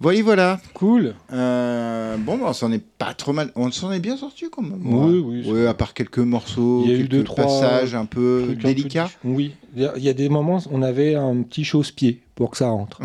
Voilà, 0.00 0.22
voilà. 0.22 0.60
Cool. 0.74 1.14
Euh, 1.32 2.16
bon, 2.18 2.38
bah, 2.38 2.44
on 2.48 2.52
s'en 2.52 2.70
est 2.70 2.82
pas 2.82 3.14
trop 3.14 3.32
mal. 3.32 3.50
On 3.56 3.68
s'en 3.72 3.90
est 3.90 3.98
bien 3.98 4.16
sorti 4.16 4.46
quand 4.50 4.62
même. 4.62 4.80
Oui, 4.84 5.42
oui, 5.44 5.66
à 5.66 5.74
part 5.74 5.92
quelques 5.92 6.18
morceaux, 6.20 6.82
Il 6.84 6.90
y 6.90 6.94
a 6.94 6.94
eu 6.94 6.98
quelques 7.00 7.10
deux, 7.10 7.24
trois 7.24 7.44
passages 7.44 7.94
un 7.96 8.04
peu 8.06 8.42
Truc 8.46 8.58
un 8.58 8.62
peu 8.62 8.68
délicats. 8.74 9.10
Oui, 9.24 9.54
il 9.76 9.82
y 9.96 10.08
a- 10.08 10.12
des 10.14 10.28
moments, 10.28 10.60
on 10.70 10.82
avait 10.82 11.16
un 11.16 11.42
petit 11.42 11.64
chausse-pied 11.64 12.22
pour 12.36 12.50
que 12.52 12.56
ça 12.58 12.68
rentre. 12.68 13.00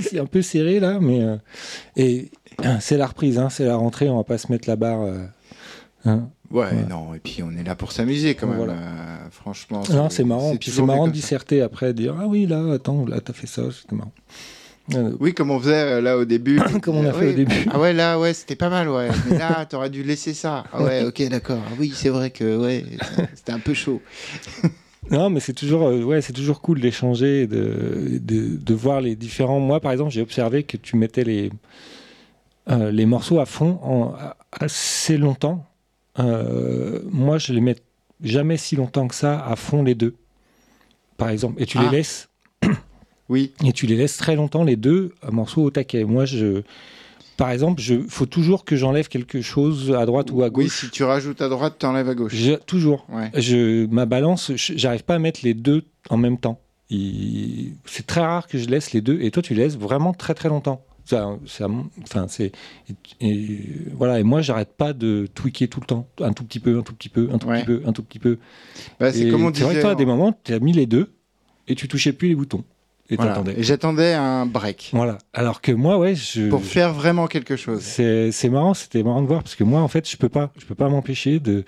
c'est 0.00 0.18
un 0.18 0.26
peu 0.26 0.42
serré 0.42 0.80
là, 0.80 0.98
mais 1.00 1.22
euh, 1.22 1.36
et 1.96 2.30
euh, 2.64 2.76
c'est 2.80 2.96
la 2.96 3.06
reprise, 3.06 3.38
hein, 3.38 3.48
c'est 3.50 3.64
la 3.64 3.76
rentrée, 3.76 4.08
on 4.08 4.16
va 4.16 4.24
pas 4.24 4.38
se 4.38 4.50
mettre 4.52 4.68
la 4.68 4.76
barre. 4.76 5.02
euh, 5.02 5.24
hein. 6.04 6.28
Ouais, 6.50 6.64
Ouais. 6.66 6.84
non, 6.88 7.14
et 7.14 7.18
puis 7.18 7.42
on 7.42 7.50
est 7.52 7.62
là 7.62 7.74
pour 7.74 7.92
s'amuser 7.92 8.34
quand 8.34 8.46
même. 8.46 8.56
Voilà. 8.56 8.72
euh, 8.72 9.16
franchement. 9.30 9.82
Non, 9.90 10.08
c'est 10.08 10.24
marrant. 10.24 10.56
Puis 10.56 10.70
c'est 10.70 10.82
marrant 10.82 11.06
de 11.06 11.12
ça. 11.12 11.20
disserter 11.20 11.60
après, 11.62 11.88
de 11.88 12.02
dire 12.02 12.16
ah 12.18 12.26
oui 12.26 12.46
là, 12.46 12.72
attends, 12.74 13.04
là 13.06 13.20
t'as 13.20 13.32
fait 13.34 13.46
ça, 13.46 13.62
c'était 13.70 13.94
marrant. 13.96 14.12
Euh, 14.94 15.12
Oui, 15.20 15.34
comme 15.34 15.50
on 15.50 15.60
faisait 15.60 15.74
euh, 15.74 16.00
là 16.00 16.16
au 16.16 16.24
début. 16.24 16.58
Comme 16.82 16.96
on 16.96 17.04
a 17.06 17.12
fait 17.12 17.26
Oui. 17.26 17.32
au 17.32 17.36
début. 17.36 17.66
Ah 17.70 17.78
ouais, 17.78 17.92
là, 17.92 18.18
ouais, 18.18 18.32
c'était 18.32 18.56
pas 18.56 18.70
mal, 18.70 18.88
ouais. 18.88 19.08
Mais 19.28 19.36
là, 19.38 19.66
t'aurais 19.68 19.90
dû 19.90 20.02
laisser 20.02 20.32
ça. 20.32 20.64
Ah 20.72 20.82
ouais, 20.82 21.04
ok, 21.04 21.28
d'accord. 21.28 21.60
Ah 21.66 21.72
Oui, 21.78 21.92
c'est 21.94 22.08
vrai 22.08 22.30
que 22.30 22.56
ouais, 22.56 22.84
c'était 23.34 23.52
un 23.52 23.58
peu 23.60 23.74
chaud. 23.74 24.00
Non, 25.10 25.30
mais 25.30 25.40
c'est 25.40 25.54
toujours, 25.54 25.86
euh, 25.86 26.02
ouais, 26.02 26.20
c'est 26.20 26.34
toujours 26.34 26.60
cool 26.60 26.80
d'échanger, 26.80 27.46
de, 27.46 28.18
de, 28.20 28.56
de 28.58 28.74
voir 28.74 29.00
les 29.00 29.16
différents. 29.16 29.58
Moi, 29.58 29.80
par 29.80 29.92
exemple, 29.92 30.10
j'ai 30.10 30.20
observé 30.20 30.64
que 30.64 30.76
tu 30.76 30.96
mettais 30.96 31.24
les, 31.24 31.50
euh, 32.68 32.90
les 32.90 33.06
morceaux 33.06 33.38
à 33.38 33.46
fond 33.46 33.78
en, 33.82 34.14
assez 34.52 35.16
longtemps. 35.16 35.64
Euh, 36.18 37.00
moi, 37.10 37.38
je 37.38 37.52
les 37.52 37.60
mets 37.60 37.76
jamais 38.22 38.56
si 38.56 38.76
longtemps 38.76 39.08
que 39.08 39.14
ça 39.14 39.38
à 39.44 39.56
fond 39.56 39.82
les 39.82 39.94
deux. 39.94 40.14
Par 41.16 41.28
exemple, 41.30 41.60
et 41.62 41.66
tu 41.66 41.78
Ah. 41.78 41.84
les 41.84 41.96
laisses, 41.98 42.28
Oui, 43.28 43.52
et 43.64 43.72
tu 43.72 43.86
les 43.86 43.96
laisses 43.96 44.16
très 44.16 44.36
longtemps 44.36 44.64
les 44.64 44.76
deux 44.76 45.12
morceaux 45.30 45.62
au 45.62 45.70
taquet. 45.70 46.04
Moi, 46.04 46.24
je, 46.24 46.62
par 47.36 47.50
exemple, 47.50 47.80
je, 47.80 47.96
faut 48.08 48.26
toujours 48.26 48.64
que 48.64 48.74
j'enlève 48.76 49.08
quelque 49.08 49.42
chose 49.42 49.92
à 49.92 50.06
droite 50.06 50.30
ou 50.32 50.42
à 50.42 50.46
oui, 50.46 50.64
gauche. 50.64 50.80
si 50.80 50.90
tu 50.90 51.04
rajoutes 51.04 51.40
à 51.42 51.48
droite, 51.48 51.74
t'enlèves 51.78 52.08
à 52.08 52.14
gauche. 52.14 52.34
Je- 52.34 52.54
toujours. 52.54 53.06
Ouais. 53.10 53.30
Je, 53.34 53.86
ma 53.86 54.06
balance, 54.06 54.52
je- 54.56 54.72
j'arrive 54.76 55.04
pas 55.04 55.16
à 55.16 55.18
mettre 55.18 55.40
les 55.42 55.54
deux 55.54 55.84
en 56.10 56.16
même 56.16 56.38
temps. 56.38 56.60
Il- 56.90 57.74
C'est 57.84 58.06
très 58.06 58.22
rare 58.22 58.46
que 58.46 58.56
je 58.58 58.66
laisse 58.68 58.92
les 58.92 59.02
deux. 59.02 59.20
Et 59.20 59.30
toi, 59.30 59.42
tu 59.42 59.54
laisses 59.54 59.76
vraiment 59.76 60.14
très 60.14 60.34
très 60.34 60.48
longtemps. 60.48 60.82
Ça, 61.08 61.38
ça- 61.46 61.68
enfin, 62.02 62.26
c'est, 62.28 62.52
et, 63.22 63.26
et 63.26 63.60
voilà. 63.94 64.20
Et 64.20 64.24
moi, 64.24 64.42
j'arrête 64.42 64.74
pas 64.76 64.92
de 64.92 65.26
tweaker 65.34 65.66
tout 65.68 65.80
le 65.80 65.86
temps, 65.86 66.06
un 66.20 66.34
tout 66.34 66.44
petit 66.44 66.60
peu, 66.60 66.78
un 66.78 66.82
tout 66.82 66.92
petit 66.94 67.08
peu, 67.08 67.30
un 67.32 67.38
tout 67.38 67.48
Ouais. 67.48 67.60
petit 67.60 67.64
peu, 67.66 67.82
un 67.86 67.92
tout 67.92 68.02
petit 68.02 68.18
peu. 68.18 68.36
Bah, 69.00 69.10
c'est 69.10 69.30
comme 69.30 69.44
on 69.46 69.50
disait. 69.50 69.64
vrai 69.64 69.76
que 69.76 69.80
toi, 69.80 69.90
à 69.92 69.94
des 69.94 70.04
moments, 70.04 70.38
tu 70.44 70.52
as 70.52 70.58
mis 70.58 70.74
les 70.74 70.84
deux 70.84 71.10
et 71.66 71.74
tu 71.74 71.88
touchais 71.88 72.12
plus 72.12 72.28
les 72.28 72.34
boutons 72.34 72.62
et 73.08 73.16
Voilà. 73.16 73.30
t'attendais. 73.32 73.54
Et 73.58 73.62
j'attendais 73.62 74.12
un 74.12 74.44
break 74.44 74.90
Voilà. 74.92 75.16
Alors 75.32 75.62
que 75.62 75.72
moi, 75.72 75.96
ouais, 75.96 76.14
je. 76.14 76.50
pour 76.50 76.62
faire 76.62 76.92
vraiment 76.92 77.26
quelque 77.26 77.56
chose. 77.56 77.80
C'est 77.80 78.30
c'est 78.30 78.50
marrant, 78.50 78.74
c'était 78.74 79.02
marrant 79.02 79.22
de 79.22 79.28
voir 79.28 79.42
parce 79.42 79.54
que 79.54 79.64
moi, 79.64 79.80
en 79.80 79.88
fait, 79.88 80.06
je 80.10 80.18
peux 80.18 80.28
pas, 80.28 80.52
je 80.58 80.66
peux 80.66 80.74
pas 80.74 80.90
m'empêcher 80.90 81.40
de. 81.40 81.64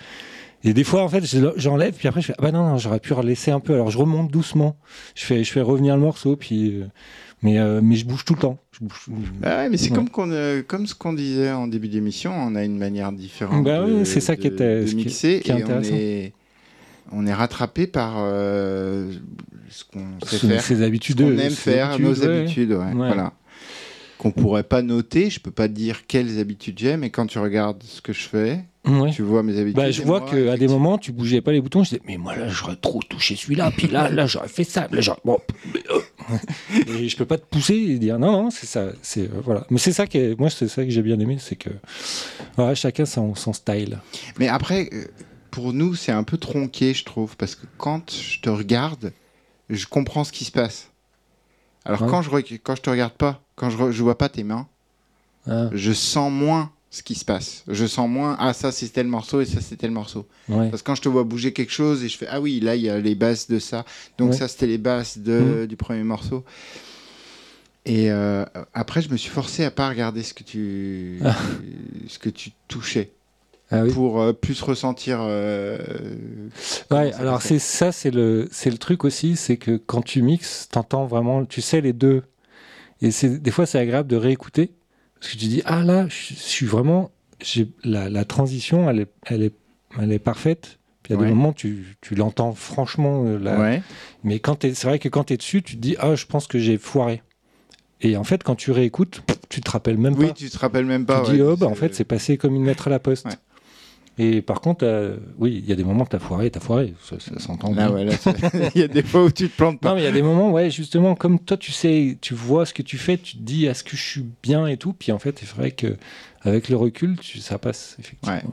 Et 0.64 0.74
des 0.74 0.84
fois, 0.84 1.02
en 1.02 1.08
fait, 1.08 1.24
je- 1.24 1.54
j'enlève, 1.56 1.94
puis 1.94 2.06
après, 2.08 2.20
je 2.20 2.26
fais 2.26 2.34
ah 2.38 2.42
bah 2.42 2.52
non, 2.52 2.68
non 2.68 2.76
j'aurais 2.76 3.00
pu 3.00 3.14
laisser 3.22 3.50
un 3.52 3.60
peu. 3.60 3.72
Alors, 3.72 3.90
je 3.90 3.96
remonte 3.96 4.30
doucement. 4.30 4.76
Je 5.14 5.24
fais, 5.24 5.44
je 5.44 5.50
fais 5.50 5.62
revenir 5.62 5.96
le 5.96 6.02
morceau, 6.02 6.36
puis. 6.36 6.74
euh, 6.82 6.84
mais, 7.42 7.58
euh, 7.58 7.80
mais 7.82 7.96
je 7.96 8.04
bouge 8.06 8.24
tout 8.24 8.34
le 8.34 8.40
temps. 8.40 8.58
Je 8.72 8.84
bouge. 8.84 9.08
Ah 9.42 9.56
ouais, 9.58 9.68
mais 9.70 9.76
c'est 9.76 9.90
Ouais. 9.90 9.96
comme, 9.96 10.08
qu'on, 10.10 10.30
euh, 10.30 10.62
comme 10.66 10.86
ce 10.86 10.94
qu'on 10.94 11.12
disait 11.12 11.50
en 11.52 11.66
début 11.66 11.88
d'émission, 11.88 12.32
on 12.34 12.54
a 12.54 12.64
une 12.64 12.78
manière 12.78 13.12
différente 13.12 13.64
Bah 13.64 13.84
de, 13.86 14.04
c'est 14.04 14.20
ça 14.20 14.36
qui 14.36 14.46
était- 14.46 14.84
de 14.84 14.90
qui- 14.90 15.06
qui 15.06 15.26
est 15.26 15.48
et 15.48 15.52
on 15.52 15.56
intéressant. 15.56 15.94
est, 15.94 16.32
on 17.12 17.26
est 17.26 17.32
rattrapé 17.34 17.86
par 17.86 18.14
euh, 18.18 19.10
ce 19.68 19.84
qu'on 19.84 20.26
sait 20.26 20.38
faire, 20.38 20.62
Ces 20.62 20.76
ce 20.76 20.82
habitudes. 20.82 21.20
qu'on 21.20 21.38
aime 21.38 21.50
faire, 21.50 21.98
nos 21.98 22.14
ouais. 22.14 22.26
habitudes. 22.40 22.72
Voilà. 22.94 23.32
qu'on 24.18 24.32
pourrait 24.32 24.64
pas 24.64 24.82
noter. 24.82 25.30
Je 25.30 25.40
peux 25.40 25.50
pas 25.50 25.66
dire 25.66 26.06
quelles 26.06 26.38
habitudes 26.40 26.78
j'ai, 26.78 26.98
mais 26.98 27.08
quand 27.08 27.24
tu 27.24 27.38
regardes 27.38 27.82
ce 27.82 28.02
que 28.02 28.12
je 28.12 28.28
fais, 28.28 28.60
Ouais. 28.86 29.10
tu 29.12 29.22
vois 29.22 29.42
mes 29.42 29.58
habitudes. 29.58 29.76
Bah, 29.76 29.90
je 29.90 30.02
vois 30.02 30.20
qu'à 30.20 30.58
des 30.58 30.68
moments, 30.68 30.98
tu 30.98 31.10
bougeais 31.10 31.40
pas 31.40 31.52
les 31.52 31.60
boutons. 31.62 31.84
Je 31.84 31.88
disais, 31.88 32.02
mais 32.06 32.18
moi 32.18 32.36
là, 32.36 32.46
j'aurais 32.48 32.76
trop 32.76 33.00
touché 33.08 33.34
celui-là. 33.34 33.70
Puis 33.74 33.86
là, 33.88 34.10
là, 34.10 34.26
j'aurais 34.26 34.48
fait 34.48 34.64
ça. 34.64 34.88
Là, 34.92 35.00
j'aurais- 35.00 35.20
bon, 35.24 35.38
mais, 35.72 35.80
euh. 35.90 36.00
Et 36.86 37.08
je 37.08 37.16
peux 37.16 37.24
pas 37.26 37.38
te 37.38 37.44
pousser 37.44 37.74
et 37.74 37.98
dire 37.98 38.18
non, 38.18 38.30
non, 38.32 38.50
c'est 38.50 38.66
ça. 38.66 38.86
C'est 39.02 39.22
euh, 39.24 39.40
voilà. 39.44 39.66
Mais 39.70 39.78
c'est 39.78 39.92
ça 39.92 40.06
que 40.06 40.34
moi, 40.38 40.50
c'est 40.50 40.68
ça 40.68 40.84
que 40.84 40.90
j'ai 40.90 41.02
bien 41.02 41.18
aimé, 41.20 41.38
c'est 41.40 41.56
que 41.56 41.70
voilà, 42.56 42.74
chacun 42.74 43.06
son, 43.06 43.34
son 43.34 43.52
style. 43.52 43.98
Mais 44.38 44.48
après, 44.48 44.88
euh, 44.92 45.04
pour 45.50 45.72
nous, 45.72 45.94
c'est 45.94 46.12
un 46.12 46.22
peu 46.22 46.36
tronqué, 46.38 46.94
je 46.94 47.04
trouve, 47.04 47.36
parce 47.36 47.54
que 47.54 47.66
quand 47.76 48.10
je 48.12 48.40
te 48.40 48.48
regarde, 48.50 49.12
je 49.68 49.86
comprends 49.86 50.24
ce 50.24 50.32
qui 50.32 50.44
se 50.44 50.52
passe. 50.52 50.90
Alors 51.84 52.02
Ouais. 52.02 52.08
quand, 52.08 52.22
je 52.22 52.30
quand 52.58 52.76
je 52.76 52.82
te 52.82 52.90
regarde 52.90 53.14
pas, 53.14 53.42
quand 53.56 53.70
je 53.70 54.02
vois 54.02 54.18
pas 54.18 54.28
tes 54.28 54.44
mains, 54.44 54.66
Ah, 55.46 55.68
je 55.72 55.92
sens 55.92 56.30
moins 56.30 56.70
ce 56.90 57.02
qui 57.04 57.14
se 57.14 57.24
passe. 57.24 57.62
Je 57.68 57.86
sens 57.86 58.08
moins, 58.08 58.36
ah 58.40 58.52
ça 58.52 58.72
c'est 58.72 58.88
tel 58.88 59.06
morceau 59.06 59.40
et 59.40 59.46
ça 59.46 59.60
c'est 59.60 59.76
tel 59.76 59.92
morceau. 59.92 60.26
ouais. 60.48 60.68
Parce 60.70 60.82
que 60.82 60.86
quand 60.86 60.94
je 60.96 61.02
te 61.02 61.08
vois 61.08 61.22
bouger 61.24 61.52
quelque 61.52 61.70
chose 61.72 62.02
et 62.02 62.08
je 62.08 62.16
fais, 62.18 62.26
ah 62.28 62.40
oui, 62.40 62.58
là 62.60 62.74
il 62.74 62.82
y 62.82 62.90
a 62.90 62.98
les 62.98 63.14
basses 63.14 63.48
de 63.48 63.58
ça. 63.60 63.84
Donc 64.18 64.30
Ouais. 64.30 64.36
ça 64.36 64.48
c'était 64.48 64.66
les 64.66 64.78
basses 64.78 65.18
de, 65.18 65.38
Mhm. 65.60 65.66
du 65.66 65.76
premier 65.76 66.02
morceau. 66.02 66.44
Et 67.86 68.10
euh, 68.10 68.44
après, 68.74 69.00
je 69.00 69.08
me 69.08 69.16
suis 69.16 69.30
forcé 69.30 69.64
à 69.64 69.70
pas 69.70 69.88
regarder 69.88 70.22
ce 70.22 70.34
que 70.34 70.42
tu, 70.44 71.18
Ah. 71.24 71.34
ce 72.08 72.18
que 72.18 72.28
tu 72.28 72.50
touchais 72.68 73.10
Ah 73.70 73.84
oui. 73.84 73.92
pour 73.92 74.20
euh, 74.20 74.32
plus 74.34 74.60
ressentir. 74.60 75.18
euh, 75.22 75.78
Ouais, 76.90 77.12
alors 77.14 77.40
c'est 77.40 77.58
ça, 77.58 77.90
c'est 77.92 78.10
le, 78.10 78.48
c'est 78.52 78.70
le 78.70 78.76
truc 78.78 79.04
aussi, 79.04 79.36
c'est 79.36 79.56
que 79.56 79.76
quand 79.78 80.02
tu 80.02 80.20
mixes, 80.22 80.68
t'entends 80.70 81.06
vraiment, 81.06 81.44
tu 81.46 81.62
sais 81.62 81.80
les 81.80 81.92
deux. 81.94 82.22
Et 83.00 83.12
c'est 83.12 83.40
des 83.40 83.50
fois 83.50 83.64
c'est 83.64 83.78
agréable 83.78 84.08
de 84.10 84.16
réécouter 84.16 84.72
parce 85.20 85.32
que 85.32 85.38
tu 85.38 85.46
dis 85.46 85.62
ah 85.66 85.82
là, 85.82 86.06
je, 86.08 86.34
suis 86.34 86.66
vraiment, 86.66 87.10
la, 87.84 88.08
la 88.08 88.24
transition, 88.24 88.88
elle 88.90 89.00
est, 89.00 89.10
elle 89.26 89.42
est, 89.42 89.54
elle 90.00 90.12
est 90.12 90.18
parfaite. 90.18 90.78
Puis 91.02 91.12
il 91.14 91.16
y 91.16 91.18
a 91.18 91.20
Ouais. 91.22 91.28
des 91.28 91.34
moments 91.34 91.52
tu, 91.52 91.96
tu 92.02 92.14
l'entends 92.14 92.52
franchement 92.52 93.24
euh, 93.26 93.38
là. 93.38 93.58
Ouais. 93.58 93.82
Mais 94.22 94.38
quand 94.38 94.56
t'es- 94.56 94.74
c'est 94.74 94.86
vrai 94.86 94.98
que 94.98 95.08
quand 95.08 95.24
tu 95.24 95.32
es 95.34 95.36
dessus, 95.38 95.62
tu 95.62 95.76
te 95.76 95.80
dis 95.80 95.96
ah 95.98 96.14
je 96.14 96.26
pense 96.26 96.46
que 96.46 96.58
j'ai 96.58 96.76
foiré. 96.78 97.22
Et 98.02 98.16
en 98.16 98.24
fait 98.24 98.42
quand 98.42 98.54
tu 98.54 98.70
réécoutes, 98.70 99.22
tu 99.48 99.60
te 99.62 99.70
rappelles 99.70 99.96
même 99.98 100.14
Oui, 100.18 100.28
pas. 100.28 100.32
tu 100.34 100.50
te 100.50 100.58
rappelles 100.58 100.84
même 100.86 101.06
pas. 101.06 101.22
tu 101.24 101.32
dis 101.32 101.42
ouais, 101.42 101.48
oh 101.52 101.56
bah 101.56 101.66
en 101.68 101.74
fait 101.74 101.94
c'est 101.94 102.04
passé 102.04 102.36
comme 102.36 102.54
une 102.54 102.66
lettre 102.66 102.88
à 102.88 102.90
la 102.90 102.98
poste. 102.98 103.26
Ouais. 104.20 104.26
Et 104.36 104.42
par 104.42 104.60
contre, 104.60 104.84
euh, 104.84 105.16
oui, 105.38 105.60
il 105.62 105.68
y 105.68 105.72
a 105.72 105.76
des 105.76 105.84
moments 105.84 106.04
que 106.04 106.10
t'as 106.10 106.18
foiré, 106.18 106.50
t'as 106.50 106.60
foiré, 106.60 106.94
ça, 107.02 107.16
ça 107.18 107.38
s'entend. 107.38 107.72
Ouais, 107.72 108.08
c'est- 108.20 108.30
il 108.74 108.80
y 108.80 108.84
a 108.84 108.88
des 108.88 109.02
fois 109.02 109.24
où 109.24 109.30
tu 109.30 109.48
te 109.48 109.56
plantes 109.56 109.80
pas. 109.80 109.88
Non, 109.90 109.94
mais 109.96 110.02
il 110.02 110.04
y 110.04 110.08
a 110.08 110.12
des 110.12 110.22
moments, 110.22 110.50
ouais, 110.52 110.70
justement, 110.70 111.14
comme 111.14 111.38
toi, 111.38 111.56
tu 111.56 111.72
sais, 111.72 112.18
tu 112.20 112.34
vois 112.34 112.66
ce 112.66 112.74
que 112.74 112.82
tu 112.82 112.98
fais, 112.98 113.16
tu 113.18 113.36
te 113.36 113.42
dis, 113.42 113.66
est-ce 113.66 113.82
que 113.84 113.96
je 113.96 114.02
suis 114.02 114.24
bien 114.42 114.66
et 114.66 114.76
tout. 114.76 114.92
Puis 114.92 115.12
en 115.12 115.18
fait, 115.18 115.38
c'est 115.38 115.48
vrai 115.56 115.70
que 115.70 115.96
avec 116.42 116.68
le 116.68 116.76
recul, 116.76 117.18
tu- 117.18 117.38
ça 117.40 117.58
passe, 117.58 117.96
effectivement. 117.98 118.52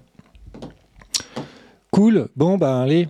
Cool. 1.92 2.28
Bon, 2.36 2.58
bah, 2.58 2.82
allez, 2.82 3.08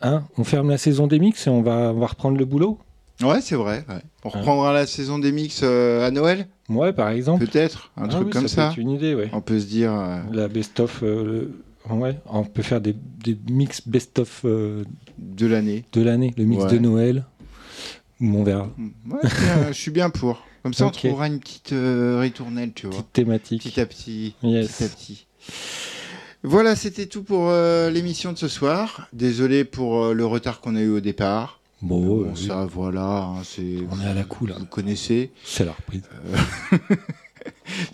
hein, 0.00 0.24
on 0.38 0.44
ferme 0.44 0.70
la 0.70 0.78
saison 0.78 1.06
des 1.06 1.18
mix 1.18 1.46
et 1.46 1.50
on 1.50 1.62
va, 1.62 1.92
on 1.94 1.98
va 2.00 2.06
reprendre 2.06 2.38
le 2.38 2.44
boulot. 2.44 2.78
Ouais, 3.22 3.40
c'est 3.40 3.54
vrai. 3.56 3.84
ouais. 3.88 3.96
On 4.24 4.28
Hein. 4.28 4.32
reprendra 4.38 4.72
la 4.72 4.86
saison 4.86 5.18
des 5.18 5.32
mix 5.32 5.60
euh, 5.62 6.06
à 6.06 6.10
Noël, 6.10 6.46
Ouais, 6.68 6.92
par 6.92 7.10
exemple. 7.10 7.44
peut-être, 7.46 7.92
un 7.96 8.04
Ah 8.04 8.08
truc 8.08 8.26
oui, 8.26 8.30
comme 8.32 8.48
ça. 8.48 8.68
être 8.70 8.78
une 8.78 8.90
idée, 8.90 9.14
ouais. 9.14 9.28
On 9.32 9.40
peut 9.40 9.58
se 9.60 9.66
dire. 9.66 9.92
euh, 9.92 10.20
La 10.32 10.48
best-of. 10.48 11.02
euh, 11.02 11.24
le- 11.24 11.62
Ouais, 11.90 12.18
on 12.26 12.44
peut 12.44 12.62
faire 12.62 12.80
des, 12.80 12.94
des 13.24 13.36
mix 13.50 13.86
best-of 13.86 14.42
euh, 14.44 14.84
de 15.18 15.46
l'année. 15.46 15.84
de 15.92 16.00
l'année, 16.02 16.32
le 16.36 16.44
mix 16.44 16.62
Ouais. 16.64 16.70
de 16.72 16.78
Noël. 16.78 17.24
Ou 18.20 18.36
on 18.36 18.44
verra. 18.44 18.70
Ouais, 19.10 19.20
je 19.68 19.72
suis 19.72 19.90
bien- 19.90 20.10
pour. 20.10 20.44
Comme 20.62 20.74
ça, 20.74 20.86
on 20.86 20.90
trouvera 20.90 21.26
une 21.26 21.40
petite 21.40 21.72
euh, 21.72 22.20
ritournelle, 22.20 22.72
tu 22.72 22.86
vois. 22.86 22.94
Petite 22.94 23.12
thématique. 23.12 23.62
Petit 23.64 23.80
à 23.80 23.86
petit. 23.86 24.34
Yes. 24.44 24.68
Petit 24.76 24.84
à 24.84 24.88
petit. 24.88 25.26
Voilà, 26.44 26.76
c'était 26.76 27.06
tout 27.06 27.24
pour 27.24 27.48
euh, 27.48 27.90
l'émission 27.90 28.32
de 28.32 28.38
ce 28.38 28.46
soir. 28.46 29.08
Désolé 29.12 29.64
pour 29.64 30.04
euh, 30.04 30.14
le 30.14 30.24
retard 30.24 30.60
qu'on 30.60 30.76
a 30.76 30.80
eu 30.80 30.88
au 30.90 31.00
départ. 31.00 31.58
Bon, 31.82 32.00
Bon, 32.00 32.30
euh, 32.30 32.34
ça, 32.36 32.64
voilà, 32.64 33.24
hein, 33.24 33.42
c'est. 33.44 33.78
on 33.90 34.00
est 34.00 34.06
à 34.06 34.14
la 34.14 34.22
cool. 34.22 34.54
Vous 34.56 34.66
connaissez. 34.66 35.32
C'est 35.44 35.64
la 35.64 35.72
reprise. 35.72 36.02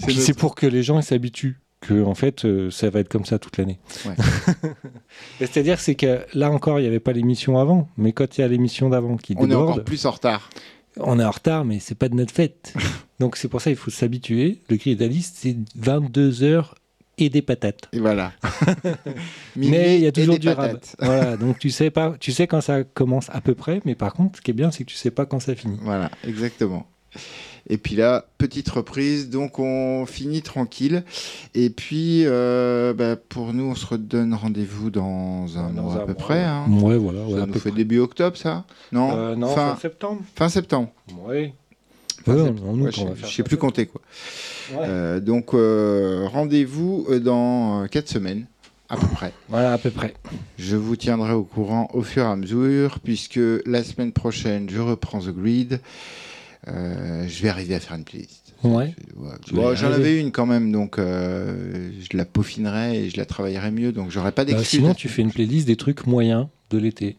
C'est 0.00 0.14
notre- 0.14 0.32
pour 0.34 0.54
que 0.54 0.66
les 0.66 0.82
gens 0.82 1.00
s'habituent 1.00 1.58
que 1.80 2.02
en 2.04 2.14
fait 2.14 2.44
euh, 2.44 2.70
ça 2.70 2.90
va 2.90 3.00
être 3.00 3.08
comme 3.08 3.24
ça 3.24 3.38
toute 3.38 3.56
l'année. 3.56 3.78
Ouais. 4.04 4.14
C'est-à-dire 5.38 5.78
c'est 5.80 5.94
que 5.94 6.24
là 6.34 6.50
encore 6.50 6.78
il 6.78 6.82
n'y 6.82 6.88
avait 6.88 7.00
pas 7.00 7.12
l'émission 7.12 7.58
avant, 7.58 7.88
mais 7.96 8.12
quand 8.12 8.38
il 8.38 8.40
y 8.40 8.44
a 8.44 8.48
l'émission 8.48 8.88
d'avant 8.88 9.16
qui 9.16 9.34
On 9.38 9.50
est 9.50 9.54
encore 9.54 9.84
plus 9.84 10.04
en 10.06 10.10
retard. 10.10 10.50
on 10.98 11.20
est 11.20 11.24
en 11.24 11.30
retard, 11.30 11.64
mais 11.64 11.78
c'est 11.78 11.94
pas 11.94 12.08
de 12.08 12.14
notre 12.14 12.32
fête. 12.32 12.74
Donc 13.20 13.36
c'est 13.36 13.48
pour 13.48 13.60
ça 13.60 13.70
il 13.70 13.76
faut 13.76 13.90
s'habituer. 13.90 14.62
Le 14.68 14.76
cri 14.76 14.96
d'Alice 14.96 15.32
c'est 15.36 15.56
22 15.76 16.42
heures 16.42 16.74
et 17.20 17.30
des 17.30 17.42
patates. 17.42 17.88
Et 17.92 17.98
voilà. 17.98 18.32
Mais 19.56 19.96
il 19.96 20.02
y 20.02 20.06
a 20.06 20.12
toujours 20.12 20.38
du 20.38 20.48
rab. 20.48 20.78
Voilà, 21.00 21.36
donc 21.36 21.58
tu 21.58 21.70
sais 21.70 21.90
pas, 21.90 22.14
tu 22.20 22.30
sais 22.30 22.46
quand 22.46 22.60
ça 22.60 22.84
commence 22.84 23.28
à 23.30 23.40
peu 23.40 23.56
près, 23.56 23.80
mais 23.84 23.96
par 23.96 24.14
contre 24.14 24.36
ce 24.36 24.42
qui 24.42 24.52
est 24.52 24.54
bien 24.54 24.70
c'est 24.70 24.84
que 24.84 24.90
tu 24.90 24.96
sais 24.96 25.10
pas 25.10 25.26
quand 25.26 25.40
ça 25.40 25.56
finit. 25.56 25.78
Voilà, 25.82 26.12
exactement. 26.24 26.86
Et 27.70 27.76
puis 27.76 27.96
là, 27.96 28.24
petite 28.38 28.68
reprise, 28.70 29.28
donc 29.28 29.58
on 29.58 30.06
finit 30.06 30.40
tranquille. 30.42 31.04
Et 31.54 31.68
puis, 31.70 32.22
euh, 32.24 32.94
bah, 32.94 33.16
pour 33.16 33.52
nous, 33.52 33.64
on 33.64 33.74
se 33.74 33.84
redonne 33.86 34.32
rendez-vous 34.34 34.90
dans 34.90 35.46
un 35.58 35.70
Dans 35.72 35.82
mois 35.82 35.92
un 35.94 35.96
à 35.96 36.00
peu 36.00 36.06
mois, 36.06 36.14
près. 36.14 36.34
ouais. 36.36 36.44
hein. 36.44 36.64
Ouais, 36.80 36.96
voilà, 36.96 37.20
ouais, 37.24 37.40
Ça 37.40 37.46
nous 37.46 37.52
peu 37.52 37.58
fait 37.58 37.68
près. 37.70 37.76
début 37.78 37.98
octobre, 37.98 38.36
ça? 38.36 38.64
Non, 38.92 39.10
Euh, 39.14 39.36
non, 39.36 39.48
fin, 39.54 39.74
fin 39.74 39.80
septembre. 39.80 40.20
fin 40.34 40.48
septembre. 40.48 40.88
Ouais. 41.26 41.52
Fin 42.24 42.34
Ouais, 42.34 42.50
Ouais, 42.50 42.90
je 43.16 43.26
sais 43.26 43.42
plus 43.42 43.56
compter 43.56 43.86
quoi. 43.86 44.00
Ouais. 44.72 44.78
Euh, 44.86 45.20
donc 45.20 45.54
euh, 45.54 46.26
rendez-vous 46.26 47.06
dans 47.22 47.86
4 47.86 48.08
semaines 48.08 48.46
à 48.90 48.96
peu 48.96 49.06
près. 49.06 49.32
Voilà, 49.48 49.74
à 49.74 49.78
peu 49.78 49.90
près. 49.90 50.14
Je 50.58 50.76
vous 50.76 50.96
tiendrai 50.96 51.32
au 51.32 51.44
courant 51.44 51.88
au 51.94 52.02
fur 52.02 52.24
et 52.24 52.26
à 52.26 52.36
mesure 52.36 52.98
puisque 53.00 53.40
la 53.66 53.82
semaine 53.84 54.12
prochaine 54.12 54.68
je 54.68 54.80
reprends 54.80 55.20
The 55.20 55.28
Grid. 55.34 55.80
Euh, 56.66 57.26
je 57.28 57.42
vais 57.42 57.48
arriver 57.48 57.74
à 57.74 57.80
faire 57.80 57.96
une 57.96 58.04
playlist. 58.04 58.52
Ouais. 58.64 58.94
Ouais, 59.16 59.76
J'en 59.76 59.92
avais 59.92 60.18
une 60.20 60.32
quand 60.32 60.46
même, 60.46 60.72
donc 60.72 60.98
euh, 60.98 61.90
je 62.10 62.16
la 62.16 62.24
peaufinerai 62.24 63.04
et 63.04 63.10
je 63.10 63.16
la 63.16 63.24
travaillerai 63.24 63.70
mieux, 63.70 63.92
donc 63.92 64.10
j'aurai 64.10 64.32
pas 64.32 64.44
Bah, 64.44 64.52
d'excuses. 64.52 64.80
sinon, 64.80 64.94
tu 64.94 65.08
fais 65.08 65.22
une 65.22 65.30
playlist 65.30 65.66
des 65.66 65.76
trucs 65.76 66.06
moyens 66.06 66.48
de 66.70 66.78
l'été. 66.78 67.16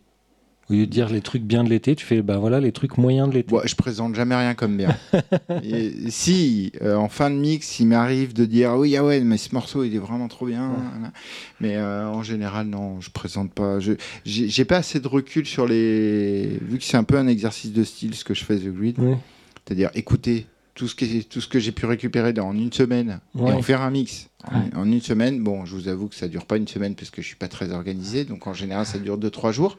Au 0.70 0.74
lieu 0.74 0.86
de 0.86 0.92
dire 0.92 1.10
les 1.10 1.22
trucs 1.22 1.42
bien 1.42 1.64
de 1.64 1.70
l'été, 1.70 1.96
tu 1.96 2.06
fais 2.06 2.22
bah 2.22 2.38
voilà 2.38 2.60
les 2.60 2.72
trucs 2.72 2.98
moyens 3.00 3.28
de 3.30 3.34
l'été. 3.34 3.50
Bon, 3.50 3.62
je 3.66 3.74
présente 3.76 4.14
jamais 4.14 4.36
rien 4.36 4.54
comme 4.54 4.78
bien. 4.78 4.96
Et 5.64 5.92
si, 6.10 6.72
euh, 6.84 6.96
en 6.96 7.10
fin 7.10 7.32
de 7.32 7.36
mix, 7.36 7.80
il 7.80 7.88
m'arrive 7.88 8.34
de 8.34 8.46
dire 8.46 8.76
oui, 8.78 8.96
ah 8.96 9.04
ouais, 9.04 9.20
mais 9.22 9.38
ce 9.38 9.54
morceau 9.56 9.84
il 9.84 9.96
est 9.96 10.00
vraiment 10.00 10.28
trop 10.28 10.46
bien. 10.46 10.70
Ouais. 10.70 10.76
voilà. 10.94 11.12
Mais 11.60 11.76
euh, 11.76 12.08
en 12.08 12.22
général, 12.22 12.68
non, 12.68 13.02
je 13.02 13.10
présente 13.10 13.52
pas. 13.52 13.80
Je 13.80 13.94
J'ai 14.26 14.66
pas 14.66 14.78
assez 14.78 15.00
de 15.00 15.08
recul 15.08 15.46
sur 15.48 15.66
les. 15.68 16.60
Vu 16.62 16.78
que 16.78 16.84
c'est 16.84 16.98
un 16.98 17.04
peu 17.04 17.18
un 17.18 17.28
exercice 17.28 17.74
de 17.74 17.84
style 17.84 18.14
ce 18.14 18.24
que 18.24 18.36
je 18.36 18.44
fais 18.44 18.58
The 18.58 18.68
Grid, 18.72 19.00
Ouais. 19.00 19.18
c'est-à-dire 19.66 19.90
écouter 19.96 20.46
tout 20.76 20.88
ce, 20.88 20.94
que, 20.96 21.22
tout 21.24 21.42
ce 21.42 21.48
que 21.48 21.60
j'ai 21.60 21.72
pu 21.72 21.88
récupérer 21.88 22.32
dans 22.32 22.54
une 22.54 22.72
semaine 22.72 23.20
Ouais. 23.34 23.50
et 23.50 23.54
en 23.54 23.62
faire 23.64 23.82
un 23.82 23.90
mix. 23.90 24.28
En- 24.46 24.54
Ouais. 24.56 24.66
En, 24.76 24.86
une 24.86 25.02
semaine, 25.02 25.42
bon, 25.44 25.66
je 25.66 25.74
vous 25.76 25.88
avoue 25.88 26.08
que 26.08 26.16
ça 26.16 26.28
dure 26.28 26.46
pas 26.46 26.56
une 26.58 26.68
semaine 26.68 26.94
parce 26.96 27.10
que 27.10 27.22
je 27.24 27.28
suis 27.28 27.36
pas 27.36 27.48
très 27.50 27.72
organisé, 27.74 28.24
donc 28.24 28.46
en 28.48 28.54
général 28.54 28.86
ça 28.86 29.00
dure 29.00 29.18
2-3 29.18 29.52
jours. 29.52 29.78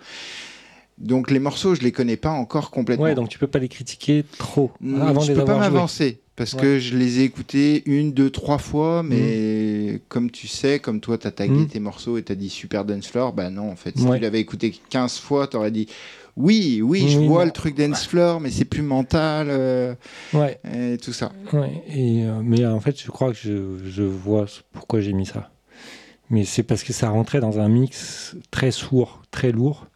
Donc 1.01 1.31
les 1.31 1.39
morceaux, 1.39 1.75
je 1.75 1.81
les 1.81 1.93
connais 1.93 2.17
pas 2.17 2.31
encore 2.31 2.71
complètement. 2.71 3.07
Ouais, 3.07 3.15
donc 3.15 3.29
tu 3.29 3.39
peux 3.39 3.47
pas 3.47 3.59
les 3.59 3.69
critiquer 3.69 4.25
trop 4.39 4.71
Mm, 4.81 5.03
avant 5.03 5.21
de 5.21 5.27
je 5.27 5.33
les 5.33 5.39
peux 5.39 5.45
pas 5.45 5.53
avoir 5.55 5.71
m'avancer 5.71 6.21
parce 6.37 6.55
Ouais. 6.55 6.61
que 6.61 6.79
je 6.79 6.97
les 6.97 7.21
ai 7.21 7.25
écoutés 7.25 7.83
une, 7.87 8.13
deux, 8.13 8.31
trois 8.31 8.59
fois, 8.59 9.03
mais 9.03 10.01
comme 10.09 10.31
tu 10.31 10.47
sais, 10.47 10.79
comme 10.79 11.01
toi, 11.01 11.19
tu 11.19 11.27
as 11.27 11.31
tagué 11.31 11.65
Mm. 11.65 11.67
tes 11.69 11.81
morceaux 11.81 12.17
et 12.19 12.23
tu 12.23 12.33
as 12.33 12.35
dit 12.35 12.49
Super 12.49 12.85
Dance 12.85 13.07
Floor, 13.09 13.33
bah 13.33 13.51
non, 13.51 13.71
en 13.71 13.77
fait, 13.77 13.99
si 13.99 14.05
Ouais. 14.05 14.17
tu 14.17 14.23
l'avais 14.23 14.41
écouté 14.41 14.75
15 14.91 15.19
fois, 15.19 15.47
tu 15.49 15.57
aurais 15.57 15.71
dit 15.71 15.87
oui, 16.37 16.81
oui, 16.83 17.09
je 17.09 17.19
Oui, 17.19 17.27
vois 17.27 17.41
non. 17.41 17.47
le 17.47 17.53
truc 17.53 17.77
Dance 17.77 18.07
Floor, 18.07 18.41
mais 18.41 18.51
c'est 18.51 18.65
plus 18.65 18.83
mental 18.83 19.49
euh, 19.51 19.95
Ouais, 20.33 20.59
et 20.73 20.97
tout 20.99 21.13
ça. 21.13 21.33
ouais. 21.53 21.83
Et, 21.89 22.25
euh, 22.25 22.41
mais 22.43 22.63
euh, 22.63 22.73
en 22.73 22.81
fait, 22.81 22.99
je 22.99 23.11
crois 23.11 23.33
que 23.33 23.39
je, 23.39 23.79
je 23.85 24.03
vois 24.03 24.47
pourquoi 24.73 25.01
j'ai 25.01 25.13
mis 25.13 25.27
ça. 25.27 25.51
Mais 26.31 26.45
c'est 26.45 26.63
parce 26.63 26.85
que 26.85 26.93
ça 26.93 27.11
rentrait 27.11 27.41
dans 27.41 27.59
un 27.59 27.69
mix 27.69 28.37
très 28.53 28.71
sourd, 28.71 29.21
très 29.33 29.51
lourd, 29.51 29.89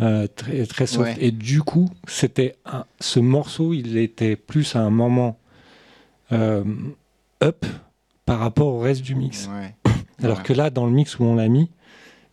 euh, 0.00 0.26
très, 0.34 0.66
très 0.66 0.86
soft. 0.86 1.16
Ouais. 1.16 1.24
Et 1.24 1.30
du 1.30 1.62
coup, 1.62 1.88
c'était 2.08 2.56
un- 2.66 2.84
ce 3.00 3.20
morceau, 3.20 3.72
il 3.74 3.96
était 3.96 4.36
plus 4.36 4.74
à 4.76 4.80
un 4.80 4.90
moment 4.90 5.38
euh, 6.32 6.64
up 7.42 7.64
par 8.26 8.38
rapport 8.40 8.68
au 8.68 8.78
reste 8.80 9.02
du 9.02 9.14
mix. 9.14 9.48
Ouais. 9.52 9.74
Alors 10.22 10.38
Ouais. 10.38 10.42
que 10.44 10.52
là, 10.52 10.70
dans 10.70 10.86
le 10.86 10.92
mix 10.92 11.18
où 11.18 11.24
on 11.24 11.34
l'a 11.36 11.48
mis, 11.48 11.70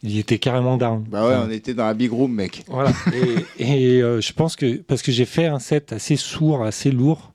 il 0.04 0.18
était 0.18 0.40
carrément 0.40 0.78
down. 0.78 1.04
Bah 1.10 1.28
ouais, 1.28 1.36
Enfin, 1.36 1.46
on 1.48 1.52
était 1.52 1.74
dans 1.74 1.86
la 1.86 1.94
big 1.94 2.12
room, 2.12 2.34
mec. 2.34 2.64
Voilà. 2.68 2.92
Et, 3.60 3.98
et, 3.98 4.02
euh, 4.02 4.22
je 4.22 4.34
pense 4.34 4.56
que 4.56 4.78
parce 4.78 5.02
que 5.04 5.12
j'ai 5.12 5.26
fait 5.26 5.46
un 5.46 5.60
set 5.60 5.94
assez 5.94 6.16
sourd, 6.16 6.64
assez 6.64 6.90
lourd, 6.92 7.34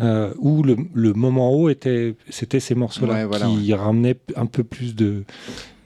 euh, 0.00 0.32
où 0.38 0.62
le, 0.62 0.76
le 0.94 1.12
moment 1.12 1.52
haut 1.52 1.68
était, 1.68 2.14
c'était 2.30 2.60
ces 2.60 2.74
morceaux-là 2.76 3.12
Ouais, 3.14 3.24
voilà, 3.24 3.46
qui 3.46 3.74
ramenaient 3.74 4.16
un 4.36 4.46
peu 4.46 4.62
plus 4.64 4.94
de, 4.94 5.24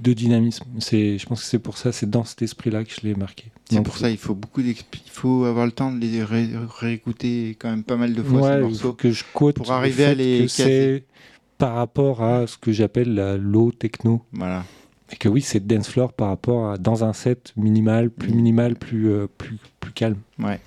de 0.02 0.12
dynamisme. 0.12 0.64
C'est, 0.80 1.16
je 1.18 1.26
pense 1.26 1.40
que 1.42 1.46
c'est 1.46 1.58
pour 1.58 1.78
ça, 1.78 1.92
c'est 1.92 2.10
dans 2.10 2.24
cet 2.24 2.42
esprit-là 2.42 2.84
que 2.84 2.90
je 2.92 3.06
l'ai 3.06 3.14
marqué. 3.14 3.44
C'est 3.70 3.82
pour 3.82 3.96
ça 3.96 4.10
il 4.10 4.18
faut 4.18 4.34
beaucoup 4.34 4.60
il 4.60 4.74
faut 5.06 5.44
avoir 5.44 5.64
le 5.64 5.72
temps 5.72 5.90
de 5.92 5.98
les 6.00 6.22
ré- 6.22 6.50
réécouter 6.78 7.56
quand 7.58 7.70
même 7.70 7.84
pas 7.84 7.96
mal 7.96 8.12
de 8.12 8.22
fois 8.22 8.40
Ouais, 8.40 8.48
ces 8.50 8.56
il 8.56 8.60
morceaux. 8.62 8.78
faut 8.88 8.92
que 8.92 9.10
je 9.10 9.24
quote 9.32 9.56
pour 9.56 9.70
arriver 9.72 10.04
à 10.04 10.14
les 10.14 10.46
c'est 10.48 11.04
par 11.56 11.74
rapport 11.76 12.22
à 12.22 12.46
ce 12.46 12.58
que 12.58 12.72
j'appelle 12.72 13.14
la 13.14 13.36
low 13.36 13.70
techno. 13.72 14.22
Voilà. 14.32 14.64
Et 15.12 15.16
que 15.16 15.28
oui, 15.28 15.40
c'est 15.42 15.64
dance 15.66 15.88
floor 15.88 16.12
par 16.12 16.28
rapport 16.28 16.70
à 16.70 16.76
dans 16.78 17.04
un 17.04 17.12
set 17.12 17.52
minimal, 17.56 18.10
plus 18.10 18.32
Mm. 18.32 18.36
minimal, 18.36 18.74
plus, 18.76 19.08
euh, 19.10 19.26
plus, 19.38 19.58
plus 19.80 19.92
calme. 19.92 20.16
Ouais. 20.38 20.58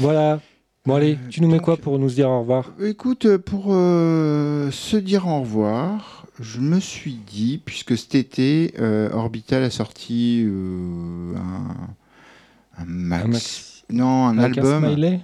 Voilà. 0.00 0.40
Bon 0.86 0.94
allez, 0.96 1.12
Euh, 1.14 1.28
tu 1.30 1.40
nous 1.40 1.48
mets 1.48 1.60
quoi 1.60 1.76
pour 1.76 1.98
nous 1.98 2.08
dire 2.10 2.28
au 2.28 2.40
revoir? 2.40 2.72
Écoute, 2.82 3.24
euh, 3.26 3.38
pour 3.38 3.66
euh, 3.68 4.70
se 4.70 4.96
dire 4.96 5.26
au 5.26 5.40
revoir, 5.40 6.23
je 6.40 6.60
me 6.60 6.80
suis 6.80 7.14
dit, 7.14 7.60
puisque 7.64 7.96
cet 7.96 8.14
été, 8.14 8.74
euh, 8.78 9.10
Orbital 9.12 9.62
a 9.62 9.70
sorti 9.70 10.42
euh, 10.46 11.34
un, 11.36 12.82
un 12.82 12.84
max. 12.86 13.24
Un 13.24 13.28
max- 13.28 13.84
Non, 13.90 14.26
un 14.26 14.38
Avec 14.38 14.58
album. 14.58 14.84
Un 14.84 14.88
smiley 14.92 15.20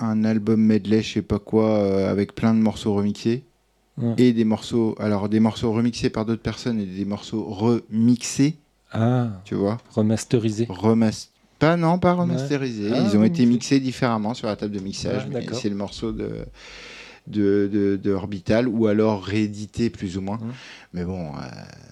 un 0.00 0.24
album 0.24 0.60
medley, 0.60 1.02
je 1.02 1.12
sais 1.14 1.22
pas 1.22 1.38
quoi, 1.38 1.68
euh, 1.78 2.10
avec 2.10 2.34
plein 2.34 2.52
de 2.52 2.58
morceaux 2.58 2.94
remixés. 2.94 3.44
Ouais. 3.96 4.14
Et 4.18 4.32
des 4.32 4.44
morceaux, 4.44 4.96
alors 4.98 5.28
des 5.28 5.38
morceaux 5.38 5.70
remixés 5.72 6.10
par 6.10 6.24
d'autres 6.24 6.42
personnes 6.42 6.80
et 6.80 6.84
des 6.86 7.04
morceaux 7.04 7.44
remixés, 7.44 8.56
Ah, 8.90 9.28
tu 9.44 9.54
vois. 9.54 9.78
remasterisé. 9.94 10.66
Remas- 10.68 11.28
pas, 11.60 11.76
non, 11.76 11.98
pas 12.00 12.14
remasterisés. 12.14 12.90
Ah, 12.92 13.06
Ils 13.08 13.16
ont 13.16 13.22
été 13.22 13.46
mixés 13.46 13.78
différemment 13.78 14.34
sur 14.34 14.48
la 14.48 14.56
table 14.56 14.74
de 14.74 14.80
mixage. 14.80 15.22
Ah, 15.26 15.30
mais 15.32 15.46
c'est 15.52 15.68
le 15.68 15.76
morceau 15.76 16.10
de, 16.10 16.28
de, 17.26 17.68
de, 17.72 17.96
de 17.96 18.10
Orbital 18.12 18.68
ou 18.68 18.86
alors 18.86 19.24
réédité 19.24 19.90
plus 19.90 20.16
ou 20.16 20.20
moins. 20.20 20.38
Hum. 20.42 20.52
Mais 20.92 21.04
bon, 21.04 21.28
euh, 21.36 21.40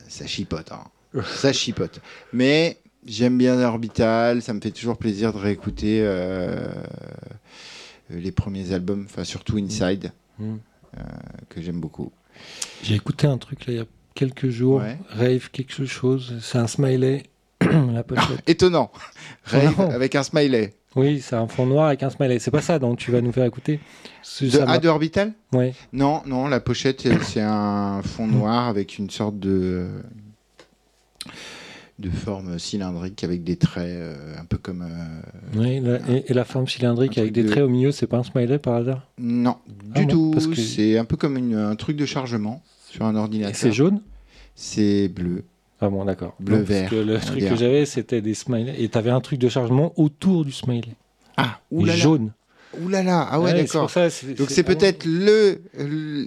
ça 0.09 0.27
chipote. 0.27 0.73
hein. 0.73 0.85
ça 1.25 1.53
chipote. 1.53 2.01
Mais 2.33 2.79
j'aime 3.07 3.39
bien 3.39 3.59
Orbital. 3.61 4.43
Ça 4.43 4.53
me 4.55 4.61
fait 4.61 4.71
toujours 4.71 4.97
plaisir 4.99 5.33
de 5.33 5.39
réécouter 5.39 6.01
euh, 6.03 6.69
les 8.11 8.33
premiers 8.33 8.73
albums, 8.73 9.07
enfin 9.09 9.25
surtout 9.25 9.57
Inside, 9.59 10.13
Mm. 10.39 10.57
que 11.51 11.61
j'aime 11.61 11.81
beaucoup. 11.81 12.11
J'ai 12.83 12.95
écouté 12.95 13.27
un 13.27 13.37
truc 13.39 13.67
là 13.67 13.73
il 13.75 13.77
y 13.77 13.81
a 13.81 13.85
quelques 14.15 14.49
jours. 14.49 14.81
Ouais. 14.81 14.99
Rave 15.11 15.51
quelque 15.51 15.85
chose. 15.87 16.35
C'est 16.43 16.57
un 16.59 16.67
smiley. 16.67 17.25
La 17.61 18.03
pochette. 18.03 18.41
Étonnant. 18.47 18.91
Rave 19.45 19.79
Non. 19.79 19.91
avec 19.91 20.15
un 20.15 20.23
smiley. 20.23 20.75
Oui, 20.97 21.21
c'est 21.21 21.37
un 21.37 21.47
fond 21.47 21.67
noir 21.67 21.87
avec 21.87 22.03
un 22.03 22.11
smiley. 22.11 22.39
C'est 22.41 22.51
pas 22.51 22.63
ça 22.63 22.79
dont 22.81 22.97
tu 22.97 23.11
vas 23.13 23.21
nous 23.21 23.31
faire 23.33 23.45
écouter. 23.45 23.79
C'est- 24.23 24.47
De, 24.47 24.51
ça 24.51 24.65
ah, 24.67 24.79
de 24.79 24.89
Orbital 24.89 25.33
Ouais. 25.53 25.73
Non, 25.93 26.23
non, 26.27 26.49
la 26.49 26.59
pochette, 26.61 27.01
c'est- 27.03 27.23
c'est 27.23 27.41
un 27.43 28.03
fond 28.03 28.27
noir 28.27 28.67
avec 28.69 28.99
une 28.99 29.11
sorte 29.11 29.39
de 29.39 29.87
de 31.99 32.09
forme 32.09 32.59
cylindrique 32.59 33.23
avec 33.25 33.45
des 33.45 33.57
traits 33.57 33.85
euh, 33.87 34.35
un 34.41 34.47
peu 34.47 34.57
comme 34.57 34.81
euh, 34.81 35.21
Oui, 35.55 35.81
la- 35.81 35.99
et, 36.11 36.25
et 36.31 36.33
la 36.35 36.47
forme 36.47 36.67
cylindrique 36.67 37.19
avec 37.19 37.33
des 37.33 37.43
de- 37.43 37.49
traits 37.51 37.63
au 37.63 37.69
milieu, 37.69 37.93
c'est 37.93 38.07
pas 38.07 38.17
un 38.17 38.23
smiley 38.23 38.59
par 38.59 38.77
hasard? 38.77 39.07
Non 39.19 39.57
Ah 39.95 39.99
du 40.01 40.07
tout 40.07 40.31
parce 40.33 40.47
que- 40.47 40.55
c'est 40.55 40.97
un 40.97 41.05
peu 41.05 41.17
comme 41.19 41.37
une- 41.37 41.55
un 41.57 41.77
truc 41.77 41.99
de 41.99 42.07
chargement 42.07 42.63
sur 42.89 43.05
un 43.05 43.15
Et 43.15 43.19
ordinateur 43.19 43.55
c'est 43.55 43.71
jaune? 43.73 44.01
C'est 44.55 45.09
bleu 45.09 45.45
Ah 45.81 45.89
bon, 45.89 46.05
d'accord. 46.05 46.35
Bleu, 46.41 46.57
Non, 46.59 46.65
parce 46.65 46.71
vert, 46.81 46.91
que 46.91 46.97
le 46.97 47.19
truc 47.19 47.41
que 47.49 47.57
j'avais, 47.57 47.87
c'était 47.87 48.21
des 48.21 48.35
smileys. 48.35 48.75
Et 48.83 48.89
t'avais 48.89 49.11
un 49.11 49.21
truc 49.21 49.39
de 49.39 49.49
chargement 49.49 49.93
autour 49.97 50.45
du 50.45 50.53
smiley. 50.53 50.95
ah 51.37 51.59
Et 51.73 51.75
oulala 51.77 51.99
jaune. 51.99 52.33
oulala 52.83 53.27
ah 53.31 53.41
ouais, 53.41 53.53
d'accord 53.55 53.91
donc 54.39 54.51
c'est 54.51 54.63
peut-être 54.63 55.05
le 55.07 55.61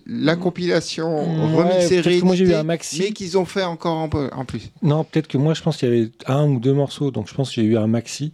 la 0.06 0.36
compilation 0.36 1.56
Ouais, 1.56 1.64
remixée 2.02 2.54
un 2.56 2.64
maxi. 2.64 3.00
mais 3.00 3.12
qu'ils 3.12 3.38
ont 3.38 3.46
fait 3.46 3.64
encore 3.64 3.98
en, 3.98 4.10
en 4.40 4.46
plus 4.46 4.72
Non, 4.82 5.04
peut-être 5.04 5.28
que 5.28 5.38
moi, 5.38 5.54
je 5.54 5.62
pense 5.62 5.78
qu'il 5.78 5.90
y 5.90 5.92
avait 5.92 6.12
un 6.28 6.46
ou 6.50 6.60
deux 6.60 6.74
morceaux. 6.74 7.12
Donc 7.12 7.28
je 7.30 7.34
pense 7.34 7.50
que 7.50 7.56
j'ai 7.56 7.64
eu 7.68 7.78
un 7.78 7.88
maxi 7.88 8.34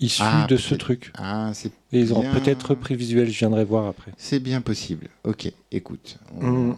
issu 0.00 0.22
Ah, 0.24 0.46
de 0.48 0.56
ce 0.56 0.74
truc. 0.74 1.12
ah 1.16 1.50
c'est 1.54 1.70
Et 1.92 2.00
ils 2.00 2.12
ont 2.14 2.20
bien. 2.20 2.32
peut-être 2.34 2.70
repris 2.70 2.94
le 2.94 2.98
visuel, 2.98 3.28
je 3.30 3.38
viendrai 3.38 3.64
voir 3.64 3.86
après. 3.86 4.12
c'est 4.16 4.38
bien 4.40 4.60
possible 4.60 5.08
ok 5.24 5.50
écoute 5.72 6.18
on 6.40 6.46
Mm. 6.46 6.76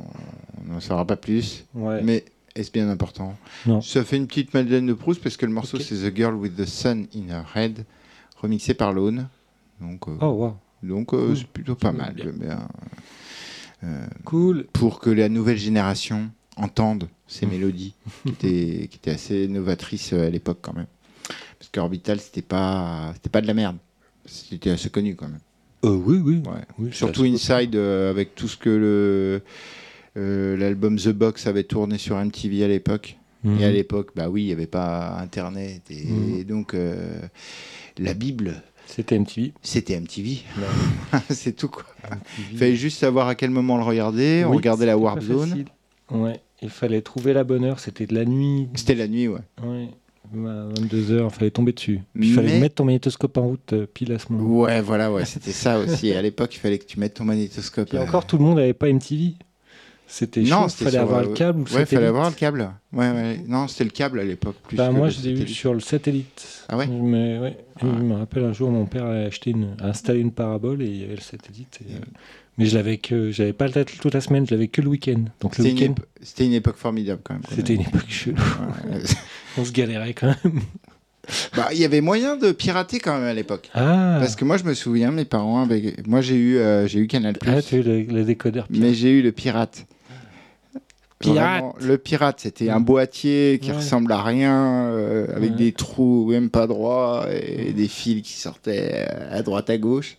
on 0.69 0.73
n'en 0.75 0.81
saura 0.81 1.05
pas 1.07 1.17
plus 1.17 1.65
Ouais. 1.75 2.01
Mais 2.03 2.25
est-ce 2.55 2.71
bien 2.71 2.89
important 2.89 3.37
Non. 3.67 3.81
Ça 3.81 4.05
fait 4.05 4.17
une 4.17 4.27
petite 4.27 4.55
Madeleine 4.55 4.87
de 4.87 4.93
Proust 4.93 5.23
parce 5.23 5.37
que 5.37 5.47
le 5.47 5.53
morceau 5.53 5.79
c'est 5.79 5.95
The 5.97 6.15
Girl 6.15 6.35
with 6.35 6.57
the 6.57 6.65
Sun 6.67 7.07
in 7.15 7.29
Her 7.29 7.45
Head, 7.57 7.85
remixé 8.41 8.75
par 8.75 8.93
Lone. 8.93 9.29
Donc, 9.81 10.09
euh, 10.09 10.17
Oh, 10.21 10.27
wow. 10.27 10.57
donc 10.83 11.15
euh, 11.15 11.29
cool. 11.29 11.37
c'est 11.37 11.47
plutôt 11.47 11.75
pas 11.75 11.93
mal. 11.93 12.15
Bien. 12.15 12.69
Euh, 13.85 14.07
Cool. 14.25 14.67
pour 14.73 15.01
que 15.01 15.09
la 15.11 15.29
nouvelle 15.29 15.57
génération 15.57 16.31
entende 16.57 17.09
ces 17.27 17.47
Mm. 17.47 17.51
mélodies 17.51 17.95
qui 18.25 18.29
étaient, 18.33 18.89
qui 18.89 18.97
étaient 18.99 19.11
assez 19.13 19.49
novatrices 19.49 20.13
à 20.13 20.29
l'époque 20.29 20.59
quand 20.61 20.75
même. 20.75 20.87
Parce 21.59 21.71
qu'Orbital 21.73 22.21
c'était 22.21 22.43
pas, 22.43 23.13
c'était 23.15 23.31
pas 23.31 23.41
de 23.41 23.47
la 23.47 23.55
merde. 23.55 23.77
C'était 24.27 24.71
assez 24.71 24.91
connu 24.91 25.15
quand 25.17 25.29
même. 25.29 25.41
Oui, 25.83 26.19
oui. 26.23 26.43
Ouais. 26.47 26.61
oui 26.79 26.89
c'est 26.93 26.99
Surtout 26.99 27.23
Inside 27.25 27.75
avec 27.77 28.35
tout 28.35 28.49
ce 28.49 28.57
que 28.59 28.69
le 28.69 29.43
l'album 30.17 30.97
The 30.97 31.09
Box 31.11 31.47
avait 31.47 31.65
tourné 31.65 31.99
sur 31.99 32.17
MTV 32.17 32.65
à 32.65 32.69
l'époque. 32.69 33.17
Mhm. 33.45 33.59
Et 33.61 33.65
à 33.65 33.71
l'époque, 33.73 34.11
bah 34.15 34.29
oui, 34.29 34.43
il 34.43 34.47
n'y 34.47 34.53
avait 34.53 34.67
pas 34.67 35.17
Internet. 35.19 35.83
Et 35.91 36.05
Mhm. 36.05 36.45
donc, 36.45 36.75
euh, 36.75 37.21
la 37.99 38.13
Bible, 38.15 38.63
C'était 38.87 39.17
MTV. 39.19 39.53
c'était 39.63 39.95
MTV. 39.99 40.41
c'est 41.31 41.57
tout, 41.57 41.69
quoi. 41.69 41.85
Il 42.53 42.59
fallait 42.59 42.77
juste 42.77 42.99
savoir 42.99 43.29
à 43.29 43.35
quel 43.35 43.51
moment 43.51 43.79
le 43.79 43.83
regarder. 43.85 44.45
on 44.47 44.53
regardait 44.53 44.85
la 44.87 44.99
Warp 44.99 45.23
Zone. 45.23 45.65
Ouais, 46.11 46.41
il 46.61 46.69
fallait 46.71 47.01
trouver 47.03 47.33
la 47.33 47.45
bonne 47.45 47.65
heure, 47.65 47.79
c'était 47.81 48.07
de 48.07 48.15
la 48.15 48.25
nuit. 48.27 48.69
C'était 48.75 48.95
la 48.97 49.07
nuit, 49.09 49.29
ouais. 49.29 49.41
Ouais, 49.65 49.89
22h, 50.35 51.25
il 51.25 51.31
fallait 51.31 51.51
tomber 51.51 51.73
dessus. 51.73 52.01
Puis 52.15 52.29
il 52.29 52.35
fallait 52.35 52.59
mettre 52.61 52.75
ton 52.77 52.85
magnétoscope 52.85 53.37
en 53.39 53.43
route 53.49 53.73
euh, 53.73 53.87
pile 53.87 54.13
à 54.13 54.19
ce 54.19 54.31
moment. 54.33 54.61
Ouais, 54.63 54.81
voilà, 54.81 55.11
ouais, 55.11 55.25
c'était 55.25 55.53
ça 55.53 55.79
aussi. 55.79 56.13
À 56.13 56.21
l'époque, 56.21 56.55
il 56.55 56.59
fallait 56.59 56.79
que 56.79 56.85
tu 56.85 57.01
mettes 57.01 57.15
ton 57.15 57.25
magnétoscope. 57.25 57.95
Et 57.95 57.97
euh, 57.97 58.03
encore, 58.03 58.27
tout 58.27 58.37
le 58.39 58.45
monde 58.45 58.57
n'avait 58.57 58.75
pas 58.75 58.89
MTV. 58.89 59.35
C'était 60.13 60.45
chaud, 60.45 60.57
il 60.65 60.71
c'était 60.71 60.85
fallait 60.87 60.97
sur, 60.97 61.03
avoir 61.03 61.23
le 61.23 61.29
câble 61.35 61.61
ou 61.61 61.65
le 61.65 61.73
Ouais, 61.77 61.87
fallait 61.87 62.07
avoir 62.07 62.29
le 62.29 62.35
câble. 62.35 62.69
Ouais, 62.93 63.11
ouais. 63.11 63.41
Non, 63.47 63.69
c'était 63.69 63.85
le 63.85 63.91
câble 63.91 64.19
à 64.19 64.25
l'époque. 64.25 64.57
plus 64.67 64.77
Bah, 64.77 64.91
moi, 64.91 65.09
je 65.09 65.21
l'ai 65.21 65.31
eu 65.43 65.47
sur 65.49 65.73
le 65.73 65.79
satellite. 65.81 66.65
Ah 66.69 66.77
ouais 66.77 66.89
Mais, 66.89 67.39
ouais. 67.39 67.57
Ah. 67.77 67.87
Je 67.97 68.03
me 68.03 68.15
rappelle 68.15 68.45
un 68.45 68.53
jour, 68.53 68.71
mon 68.71 68.87
père 68.87 69.05
a 69.07 69.13
acheté 69.13 69.51
une, 69.51 69.77
a 69.81 69.87
installé 69.87 70.19
une 70.21 70.33
parabole 70.33 70.83
et 70.83 70.87
il 70.87 70.97
y 71.01 71.05
avait 71.05 71.15
le 71.15 71.21
satellite. 71.21 71.79
et, 71.89 71.95
euh. 71.95 71.99
Mais 72.59 72.67
je 72.67 72.77
l'avais 72.77 72.99
que, 72.99 73.31
j'avais 73.31 73.53
pas 73.55 73.69
le 73.69 73.85
toute 73.85 74.13
la 74.13 74.21
semaine, 74.21 74.47
je 74.47 74.51
l'avais 74.55 74.67
que 74.69 74.83
le 74.83 74.89
week-end. 74.89 75.21
Donc 75.41 75.57
le 75.57 75.65
C'était 75.65 75.71
une, 75.71 75.79
week-end, 75.93 75.93
épo- 76.03 76.05
c'était 76.23 76.45
une 76.47 76.53
époque 76.55 76.77
formidable 76.77 77.21
quand 77.25 77.35
même. 77.35 77.43
c'était 77.55 77.75
une 77.75 77.83
époque 77.83 78.09
chelou. 78.09 78.37
On 79.59 79.65
se 79.65 79.73
galérait 79.73 80.13
quand 80.15 80.27
même. 80.45 80.61
bah, 81.57 81.69
il 81.73 81.79
y 81.79 81.85
avait 81.85 82.01
moyen 82.01 82.37
de 82.37 82.51
pirater 82.53 82.99
quand 82.99 83.15
même 83.15 83.29
à 83.29 83.33
l'époque. 83.33 83.71
Ah, 83.75 84.17
Parce 84.21 84.35
que 84.37 84.45
moi, 84.45 84.57
je 84.57 84.65
me 84.65 84.75
souviens, 84.75 85.11
mes 85.13 85.25
parents, 85.25 85.63
avec... 85.63 86.07
moi, 86.07 86.21
j'ai 86.21 86.35
eu, 86.35 86.57
euh, 86.57 86.87
j'ai 86.89 86.99
eu 86.99 87.07
Canal+. 87.07 87.37
ah 87.47 87.63
tu 87.63 87.77
as 87.77 87.79
eu 87.79 87.83
le, 87.83 88.03
le 88.03 88.25
décodeur. 88.25 88.67
Mais 88.69 88.93
j'ai 88.95 89.11
eu 89.11 89.23
le 89.23 89.31
pirate. 89.33 89.87
Pirate. 91.21 91.37
Vraiment, 91.61 91.75
le 91.81 91.99
pirate, 91.99 92.41
c'était 92.41 92.71
un 92.71 92.81
boîtier 92.81 93.59
qui 93.63 93.71
Ouais. 93.71 93.77
ressemble 93.77 94.11
à 94.13 94.23
rien, 94.23 94.87
euh, 94.87 95.27
avec 95.37 95.51
Ouais. 95.53 95.57
des 95.57 95.73
trous 95.73 96.27
même 96.31 96.49
pas 96.51 96.67
droits 96.67 97.27
et 97.31 97.73
des 97.73 97.89
fils 97.89 98.23
qui 98.23 98.33
sortaient 98.33 99.07
à 99.31 99.43
droite 99.43 99.69
à 99.71 99.77
gauche. 99.79 100.17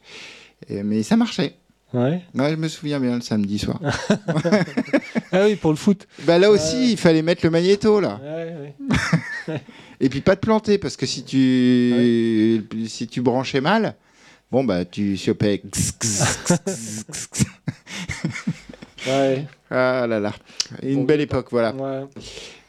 Et- 0.70 0.84
mais 0.84 1.02
ça 1.04 1.18
marchait. 1.18 1.56
Ouais. 1.94 2.22
Ouais, 2.36 2.52
je 2.52 2.56
me 2.56 2.68
souviens 2.70 3.00
bien 3.00 3.16
le 3.16 3.22
samedi 3.22 3.58
soir. 3.60 3.80
Ah 5.34 5.46
oui, 5.46 5.56
pour 5.56 5.72
le 5.72 5.78
foot. 5.78 6.08
bah 6.26 6.38
là 6.40 6.52
aussi, 6.52 6.92
il 6.92 6.98
fallait 6.98 7.22
mettre 7.22 7.46
le 7.46 7.52
magnéto 7.52 8.02
là. 8.02 8.20
Ouais, 8.22 8.54
ouais. 9.48 9.62
Et 10.02 10.10
puis 10.10 10.20
pas 10.20 10.36
te 10.36 10.42
planter 10.42 10.78
parce 10.78 10.98
que 10.98 11.06
si 11.06 11.24
tu 11.24 12.66
si 12.86 13.08
tu 13.08 13.22
branchais 13.22 13.62
mal, 13.62 13.96
bon 14.52 14.64
bah 14.66 14.84
tu 14.84 15.16
chopais. 15.16 15.62
Ouais. 19.08 19.48
ah 19.72 20.06
là 20.08 20.20
là, 20.20 20.34
une 20.84 20.98
Bon, 21.00 21.04
belle 21.06 21.22
époque, 21.22 21.48
voilà. 21.52 21.74
Ouais. 21.74 22.06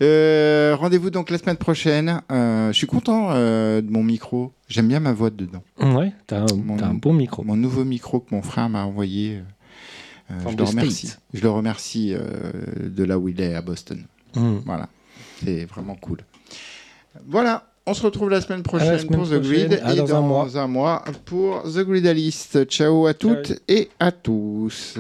Euh, 0.01 0.75
Rendez-vous 0.79 1.11
donc 1.11 1.29
la 1.31 1.39
semaine 1.39 1.57
prochaine. 1.59 2.23
Euh, 2.31 2.69
je 2.73 2.77
suis 2.77 2.87
content 2.87 3.29
euh, 3.33 3.81
de 3.83 3.91
mon 3.91 4.03
micro. 4.03 4.53
J'aime 4.69 4.89
bien 4.89 5.01
ma 5.01 5.13
voix 5.13 5.31
dedans. 5.31 5.63
Ouais, 5.81 6.13
t'as 6.27 6.41
un, 6.41 6.95
bon 6.95 7.13
micro. 7.13 7.45
Mon 7.45 7.57
nouveau 7.57 7.85
micro 7.85 8.21
que 8.21 8.35
mon 8.35 8.43
frère 8.43 8.69
m'a 8.69 8.85
envoyé. 8.85 9.41
euh, 10.31 10.35
je 10.51 10.57
le 10.57 10.65
remercie. 10.65 11.07
state. 11.09 11.21
Je 11.35 11.43
le 11.43 11.51
remercie 11.51 12.15
euh, 12.15 12.21
de 12.89 13.05
là 13.05 13.19
où 13.19 13.29
il 13.29 13.41
est 13.41 13.55
à 13.55 13.61
Boston. 13.61 14.03
Mm. 14.35 14.59
Voilà, 14.65 14.89
c'est 15.45 15.67
vraiment 15.67 15.97
cool. 15.97 16.19
Voilà, 17.29 17.69
on 17.87 17.93
se 17.93 18.03
retrouve 18.03 18.31
la 18.31 18.41
semaine 18.41 18.63
prochaine 18.63 18.99
semaine 18.99 19.19
pour 19.19 19.29
The. 19.29 19.35
Grid 19.43 19.73
et 19.93 19.97
dans 19.97 20.05
dans 20.07 20.17
un 20.17 20.21
mois. 20.23 20.49
un 20.55 20.67
mois 20.67 21.05
pour 21.27 21.63
The 21.65 21.81
Gridalist. 21.85 22.65
Ciao 22.71 23.07
à 23.07 23.13
toutes 23.13 23.53
et 23.69 23.91
à 24.01 24.11
tous. 24.13 24.95